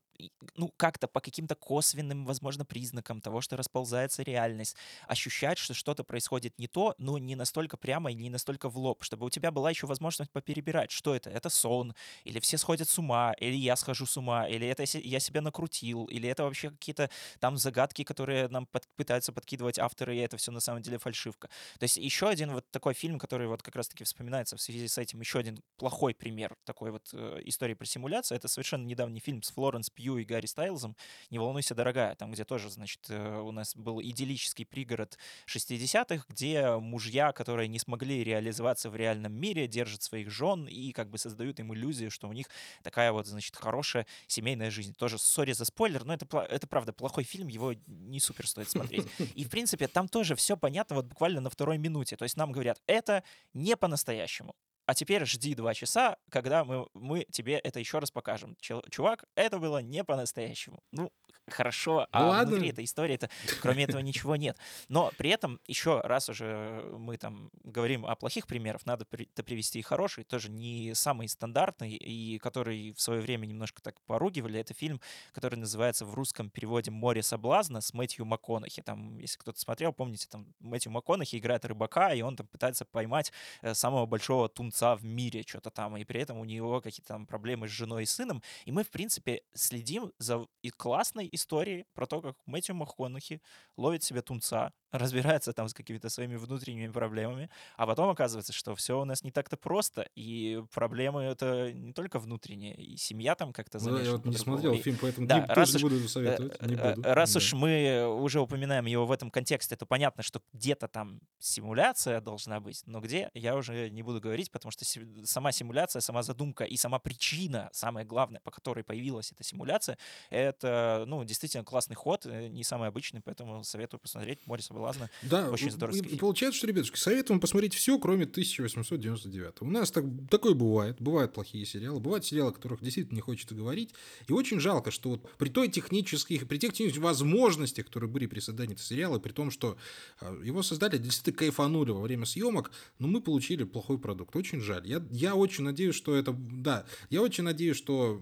ну, 0.55 0.71
как-то 0.77 1.07
по 1.07 1.19
каким-то 1.19 1.55
косвенным, 1.55 2.25
возможно, 2.25 2.65
признакам 2.65 3.21
того, 3.21 3.41
что 3.41 3.57
расползается 3.57 4.23
реальность, 4.23 4.75
ощущать, 5.07 5.57
что 5.57 5.73
что-то 5.73 6.03
происходит 6.03 6.59
не 6.59 6.67
то, 6.67 6.93
но 6.97 7.17
не 7.17 7.35
настолько 7.35 7.77
прямо 7.77 8.11
и 8.11 8.15
не 8.15 8.29
настолько 8.29 8.69
в 8.69 8.77
лоб, 8.77 9.03
чтобы 9.03 9.25
у 9.25 9.29
тебя 9.29 9.51
была 9.51 9.69
еще 9.69 9.87
возможность 9.87 10.31
поперебирать, 10.31 10.91
что 10.91 11.15
это, 11.15 11.29
это 11.29 11.49
сон, 11.49 11.93
или 12.25 12.39
все 12.39 12.57
сходят 12.57 12.89
с 12.89 12.99
ума, 12.99 13.33
или 13.41 13.55
я 13.55 13.75
схожу 13.75 14.05
с 14.05 14.17
ума, 14.17 14.47
или 14.47 14.67
это 14.67 14.83
я 14.99 15.19
себя 15.19 15.41
накрутил, 15.41 16.05
или 16.05 16.27
это 16.29 16.43
вообще 16.43 16.69
какие-то 16.69 17.09
там 17.39 17.57
загадки, 17.57 18.03
которые 18.03 18.47
нам 18.49 18.65
под, 18.65 18.87
пытаются 18.95 19.31
подкидывать 19.31 19.79
авторы, 19.79 20.15
и 20.15 20.19
это 20.19 20.37
все 20.37 20.51
на 20.51 20.59
самом 20.59 20.81
деле 20.81 20.97
фальшивка 20.97 21.28
фальшивка. 21.29 21.49
То 21.79 21.83
есть 21.83 21.97
еще 21.97 22.27
один 22.27 22.53
вот 22.53 22.69
такой 22.71 22.93
фильм, 22.93 23.19
который 23.19 23.47
вот 23.47 23.61
как 23.61 23.75
раз-таки 23.75 24.03
вспоминается 24.03 24.57
в 24.57 24.61
связи 24.61 24.87
с 24.87 24.97
этим, 24.97 25.19
еще 25.19 25.39
один 25.39 25.61
плохой 25.77 26.13
пример 26.13 26.55
такой 26.65 26.91
вот 26.91 27.09
э, 27.13 27.41
истории 27.45 27.73
про 27.73 27.85
симуляцию, 27.85 28.37
это 28.37 28.47
совершенно 28.47 28.85
недавний 28.85 29.19
фильм 29.19 29.41
с 29.43 29.51
Флоренс 29.51 29.89
Пью 29.89 30.17
и 30.17 30.23
Гарри 30.23 30.45
Стайлзом 30.45 30.95
«Не 31.29 31.39
волнуйся, 31.39 31.75
дорогая», 31.75 32.15
там, 32.15 32.31
где 32.31 32.43
тоже, 32.43 32.69
значит, 32.69 33.01
э, 33.09 33.39
у 33.39 33.51
нас 33.51 33.75
был 33.75 34.01
идиллический 34.01 34.65
пригород 34.65 35.17
60-х, 35.47 36.25
где 36.29 36.75
мужья, 36.77 37.31
которые 37.31 37.67
не 37.67 37.79
смогли 37.79 38.23
реализоваться 38.23 38.89
в 38.89 38.95
реальном 38.95 39.33
мире, 39.33 39.67
держат 39.67 40.01
своих 40.01 40.29
жен 40.29 40.67
и 40.67 40.91
как 40.91 41.09
бы 41.09 41.17
создают 41.17 41.59
им 41.59 41.73
иллюзию, 41.73 42.11
что 42.11 42.27
у 42.27 42.33
них 42.33 42.47
такая 42.83 43.11
вот, 43.11 43.27
значит, 43.27 43.55
хорошая 43.55 44.05
семейная 44.27 44.71
жизнь. 44.71 44.93
Тоже, 44.93 45.17
сори 45.17 45.53
за 45.53 45.65
спойлер, 45.65 46.05
но 46.05 46.13
это, 46.13 46.25
это 46.49 46.67
правда 46.67 46.93
плохой 46.93 47.23
фильм, 47.23 47.47
его 47.47 47.73
не 47.87 48.19
супер 48.19 48.47
стоит 48.47 48.69
смотреть. 48.69 49.07
И, 49.35 49.43
в 49.43 49.49
принципе, 49.49 49.87
там 49.87 50.07
тоже 50.07 50.35
все 50.35 50.57
понятно, 50.57 50.95
вот 50.95 51.09
буквально 51.19 51.41
на 51.41 51.49
второй 51.49 51.77
минуте. 51.77 52.15
То 52.15 52.23
есть 52.23 52.37
нам 52.37 52.53
говорят, 52.53 52.81
это 52.87 53.23
не 53.53 53.75
по-настоящему. 53.75 54.55
А 54.89 54.95
теперь 54.95 55.23
жди 55.23 55.53
два 55.53 55.75
часа, 55.75 56.17
когда 56.31 56.65
мы, 56.65 56.87
мы 56.95 57.23
тебе 57.29 57.59
это 57.59 57.79
еще 57.79 57.99
раз 57.99 58.09
покажем. 58.09 58.57
Чувак, 58.59 59.25
это 59.35 59.59
было 59.59 59.83
не 59.83 60.03
по-настоящему. 60.03 60.81
Ну, 60.91 61.11
хорошо, 61.49 62.07
а 62.11 62.21
ну, 62.21 62.29
ладно. 62.29 62.51
внутри 62.51 62.69
этой 62.69 62.85
истории 62.85 63.13
это, 63.15 63.29
кроме 63.61 63.83
этого 63.83 63.99
ничего 63.99 64.35
нет. 64.35 64.57
Но 64.87 65.11
при 65.17 65.29
этом 65.29 65.59
еще 65.67 66.01
раз 66.01 66.29
уже 66.29 66.83
мы 66.97 67.17
там 67.17 67.51
говорим 67.63 68.03
о 68.05 68.15
плохих 68.15 68.47
примерах, 68.47 68.85
надо 68.87 69.05
при, 69.05 69.25
привести 69.25 69.77
и 69.77 69.83
хороший, 69.83 70.23
тоже 70.23 70.49
не 70.49 70.95
самый 70.95 71.27
стандартный, 71.27 71.91
и 71.91 72.39
который 72.39 72.93
в 72.93 73.01
свое 73.01 73.21
время 73.21 73.45
немножко 73.45 73.83
так 73.83 74.01
поругивали. 74.01 74.59
Это 74.59 74.73
фильм, 74.73 75.01
который 75.33 75.55
называется 75.55 76.03
в 76.05 76.15
русском 76.15 76.49
переводе 76.49 76.89
«Море 76.89 77.21
соблазна» 77.21 77.81
с 77.81 77.93
Мэтью 77.93 78.25
МакКонахи. 78.25 78.81
Там, 78.81 79.19
если 79.19 79.37
кто-то 79.37 79.59
смотрел, 79.59 79.93
помните, 79.93 80.27
там 80.29 80.47
Мэтью 80.59 80.91
МакКонахи 80.91 81.35
играет 81.35 81.65
рыбака, 81.65 82.13
и 82.13 82.21
он 82.21 82.35
там 82.35 82.47
пытается 82.47 82.85
поймать 82.85 83.31
э, 83.61 83.73
самого 83.75 84.07
большого 84.07 84.49
тунца 84.49 84.78
в 84.81 85.03
мире, 85.03 85.43
что-то 85.45 85.69
там, 85.69 85.97
и 85.97 86.03
при 86.03 86.21
этом 86.21 86.37
у 86.37 86.45
него 86.45 86.81
какие-то 86.81 87.09
там 87.09 87.25
проблемы 87.25 87.67
с 87.67 87.71
женой 87.71 88.03
и 88.03 88.05
сыном. 88.05 88.41
И 88.65 88.71
мы, 88.71 88.83
в 88.83 88.89
принципе, 88.89 89.41
следим 89.53 90.11
за 90.17 90.45
и 90.61 90.69
классной 90.69 91.29
истории 91.31 91.85
про 91.93 92.05
то, 92.05 92.21
как 92.21 92.35
Мэтью 92.45 92.75
МакКонахи 92.75 93.41
ловит 93.77 94.03
себе 94.03 94.21
тунца, 94.21 94.73
разбирается 94.91 95.53
там 95.53 95.67
с 95.67 95.73
какими-то 95.73 96.09
своими 96.09 96.35
внутренними 96.35 96.91
проблемами, 96.91 97.49
а 97.77 97.85
потом 97.85 98.09
оказывается, 98.09 98.53
что 98.53 98.75
все 98.75 98.99
у 98.99 99.05
нас 99.05 99.23
не 99.23 99.31
так-то 99.31 99.57
просто, 99.57 100.09
и 100.15 100.63
проблемы 100.73 101.23
это 101.23 101.71
не 101.71 101.93
только 101.93 102.19
внутренние, 102.19 102.75
и 102.75 102.97
семья 102.97 103.35
там 103.35 103.53
как-то 103.53 103.79
замешана. 103.79 104.03
Ну, 104.03 104.05
я 104.05 104.17
вот 104.17 104.25
не 104.25 104.37
смотрел 104.37 104.73
и... 104.73 104.81
фильм, 104.81 104.97
поэтому 104.99 105.27
да, 105.27 105.45
раз 105.47 105.75
уж, 105.75 105.81
буду 105.81 106.07
советовать. 106.09 106.61
Не 106.61 106.75
э, 106.75 106.95
буду. 106.95 107.07
Раз 107.07 107.33
да. 107.33 107.37
уж 107.37 107.53
мы 107.53 108.07
уже 108.07 108.41
упоминаем 108.41 108.85
его 108.85 109.05
в 109.05 109.11
этом 109.11 109.29
контексте, 109.29 109.75
то 109.75 109.85
понятно, 109.85 110.23
что 110.23 110.41
где-то 110.53 110.87
там 110.87 111.19
симуляция 111.39 112.21
должна 112.21 112.59
быть, 112.59 112.83
но 112.85 112.99
где, 112.99 113.29
я 113.33 113.55
уже 113.55 113.89
не 113.89 114.03
буду 114.03 114.19
говорить, 114.19 114.51
потому 114.51 114.68
что 114.71 114.85
сама 115.25 115.51
симуляция, 115.51 116.01
сама 116.01 116.23
задумка 116.23 116.63
и 116.63 116.77
сама 116.77 116.99
причина, 116.99 117.69
самое 117.73 118.05
главное, 118.05 118.41
по 118.41 118.51
которой 118.51 118.83
появилась 118.83 119.31
эта 119.31 119.43
симуляция, 119.43 119.97
это, 120.29 121.05
ну, 121.07 121.23
действительно 121.23 121.63
классный 121.63 121.95
ход, 121.95 122.25
э, 122.25 122.47
не 122.47 122.63
самый 122.63 122.87
обычный, 122.87 123.21
поэтому 123.21 123.63
советую 123.63 123.99
посмотреть 123.99 124.45
«Море 124.45 124.61
соблазна». 124.61 125.09
Да, 125.23 125.49
очень 125.49 125.71
здоровский 125.71 126.05
и, 126.05 126.09
фильм. 126.09 126.19
получается, 126.19 126.57
что, 126.57 126.67
ребятушки, 126.67 126.97
советуем 126.97 127.39
посмотреть 127.39 127.73
все, 127.73 127.97
кроме 127.99 128.25
1899. 128.25 129.61
У 129.61 129.65
нас 129.65 129.91
так, 129.91 130.05
такое 130.29 130.53
бывает. 130.53 130.97
Бывают 130.99 131.33
плохие 131.33 131.65
сериалы, 131.65 131.99
бывают 131.99 132.25
сериалы, 132.25 132.51
о 132.51 132.53
которых 132.53 132.81
действительно 132.81 133.15
не 133.15 133.21
хочется 133.21 133.55
говорить. 133.55 133.93
И 134.27 134.33
очень 134.33 134.59
жалко, 134.59 134.91
что 134.91 135.09
вот 135.09 135.37
при 135.37 135.49
той 135.49 135.69
технических, 135.69 136.47
при 136.47 136.57
тех 136.57 136.73
технических 136.73 137.01
возможностях, 137.01 137.85
которые 137.85 138.09
были 138.09 138.25
при 138.25 138.39
создании 138.39 138.73
этого 138.73 138.85
сериала, 138.85 139.19
при 139.19 139.31
том, 139.31 139.51
что 139.51 139.77
а, 140.19 140.35
его 140.43 140.63
создали 140.63 140.97
действительно 140.97 141.37
кайфанули 141.37 141.91
во 141.91 142.01
время 142.01 142.25
съемок, 142.25 142.71
но 142.99 143.07
мы 143.07 143.21
получили 143.21 143.63
плохой 143.63 143.97
продукт. 143.97 144.35
Очень 144.35 144.58
жаль. 144.61 144.87
Я, 144.87 145.05
я 145.11 145.35
очень 145.35 145.63
надеюсь, 145.63 145.95
что 145.95 146.15
это... 146.15 146.33
Да, 146.33 146.85
я 147.09 147.21
очень 147.21 147.43
надеюсь, 147.43 147.77
что 147.77 148.21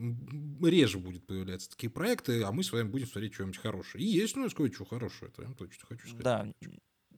реже 0.62 1.00
будет 1.00 1.26
появляться 1.26 1.70
такие 1.70 1.90
проекты, 1.90 2.44
а 2.44 2.52
мы 2.52 2.64
с 2.64 2.72
вами 2.72 2.88
будем 2.88 3.08
смотреть 3.08 3.34
что-нибудь 3.34 3.58
хорошее. 3.58 4.04
И 4.04 4.08
есть 4.08 4.36
у 4.38 4.40
нас 4.40 4.54
кое-что 4.54 4.86
хорошее, 4.86 5.32
это 5.32 5.48
я 5.48 5.54
точно 5.54 5.88
хочу 5.88 6.08
сказать. 6.08 6.24
Да, 6.24 6.54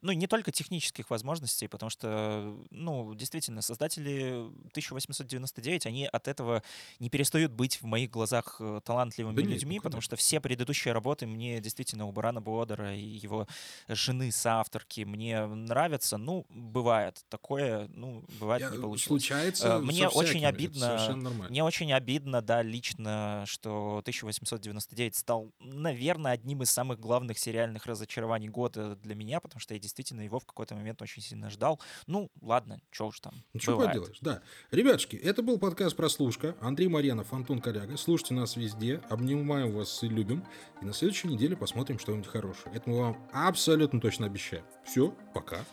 ну, 0.01 0.11
не 0.11 0.27
только 0.27 0.51
технических 0.51 1.09
возможностей, 1.09 1.67
потому 1.67 1.89
что, 1.89 2.55
ну, 2.71 3.13
действительно, 3.15 3.61
создатели 3.61 4.49
1899, 4.69 5.85
они 5.85 6.05
от 6.05 6.27
этого 6.27 6.63
не 6.99 7.09
перестают 7.09 7.51
быть 7.51 7.81
в 7.81 7.85
моих 7.85 8.09
глазах 8.09 8.57
э, 8.59 8.81
талантливыми 8.83 9.35
да 9.35 9.41
людьми, 9.41 9.75
нет, 9.75 9.83
потому 9.83 10.01
что 10.01 10.15
все 10.15 10.39
предыдущие 10.39 10.93
работы 10.93 11.25
мне 11.25 11.59
действительно 11.59 12.05
у 12.05 12.11
Барана 12.11 12.41
Бодера 12.41 12.95
и 12.95 13.01
его 13.01 13.47
жены 13.87 14.31
соавторки 14.31 15.01
мне 15.01 15.45
нравятся. 15.45 16.17
Ну, 16.17 16.45
бывает 16.49 17.23
такое, 17.29 17.87
ну, 17.93 18.23
бывает 18.39 18.61
Я, 18.61 18.69
не 18.69 18.77
получилось. 18.77 19.23
Случается 19.25 19.67
э, 19.67 19.79
Мне 19.79 20.07
очень 20.07 20.45
обидно, 20.45 21.15
мне 21.49 21.63
очень 21.63 21.91
обидно, 21.93 22.41
да, 22.41 22.61
лично, 22.61 23.43
что 23.47 23.97
1899 23.99 25.15
стал, 25.15 25.51
наверное, 25.59 26.33
одним 26.33 26.63
из 26.63 26.71
самых 26.71 26.99
главных 26.99 27.37
сериальных 27.37 27.85
разочарований 27.85 28.47
года 28.47 28.95
для 28.97 29.15
меня, 29.15 29.39
потому 29.39 29.59
что 29.59 29.73
я 29.73 29.79
действительно 29.89 30.21
его 30.21 30.39
в 30.39 30.45
какой-то 30.45 30.75
момент 30.75 31.01
очень 31.01 31.21
сильно 31.21 31.49
ждал. 31.49 31.79
Ну, 32.05 32.29
ладно, 32.41 32.79
что 32.91 33.07
уж 33.07 33.19
там. 33.19 33.43
Ничего 33.53 33.77
бывает. 33.77 33.93
поделаешь, 33.93 34.17
да. 34.21 34.41
Ребятушки, 34.71 35.15
это 35.15 35.41
был 35.41 35.57
подкаст 35.57 35.95
«Прослушка». 35.95 36.55
Андрей 36.61 36.87
Марьянов, 36.87 37.33
Антон 37.33 37.59
Коляга. 37.59 37.97
Слушайте 37.97 38.35
нас 38.35 38.55
везде, 38.55 39.01
обнимаем 39.09 39.73
вас 39.73 40.03
и 40.03 40.07
любим. 40.07 40.45
И 40.81 40.85
на 40.85 40.93
следующей 40.93 41.27
неделе 41.27 41.57
посмотрим 41.57 41.97
что-нибудь 41.97 42.27
хорошее. 42.27 42.73
Это 42.75 42.89
мы 42.89 42.99
вам 42.99 43.29
абсолютно 43.33 43.99
точно 43.99 44.27
обещаем. 44.27 44.63
Все, 44.85 45.13
пока. 45.33 45.65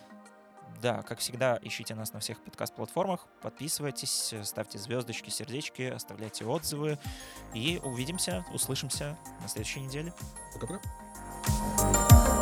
Да, 0.81 1.03
как 1.03 1.19
всегда, 1.19 1.59
ищите 1.61 1.95
нас 1.95 2.13
на 2.13 2.19
всех 2.19 2.43
подкаст-платформах, 2.43 3.25
подписывайтесь, 3.41 4.33
ставьте 4.43 4.77
звездочки, 4.77 5.29
сердечки, 5.29 5.83
оставляйте 5.83 6.45
отзывы. 6.45 6.99
И 7.53 7.79
увидимся, 7.83 8.45
услышимся 8.53 9.17
на 9.41 9.47
следующей 9.47 9.81
неделе. 9.81 10.13
Пока-пока. 10.53 12.36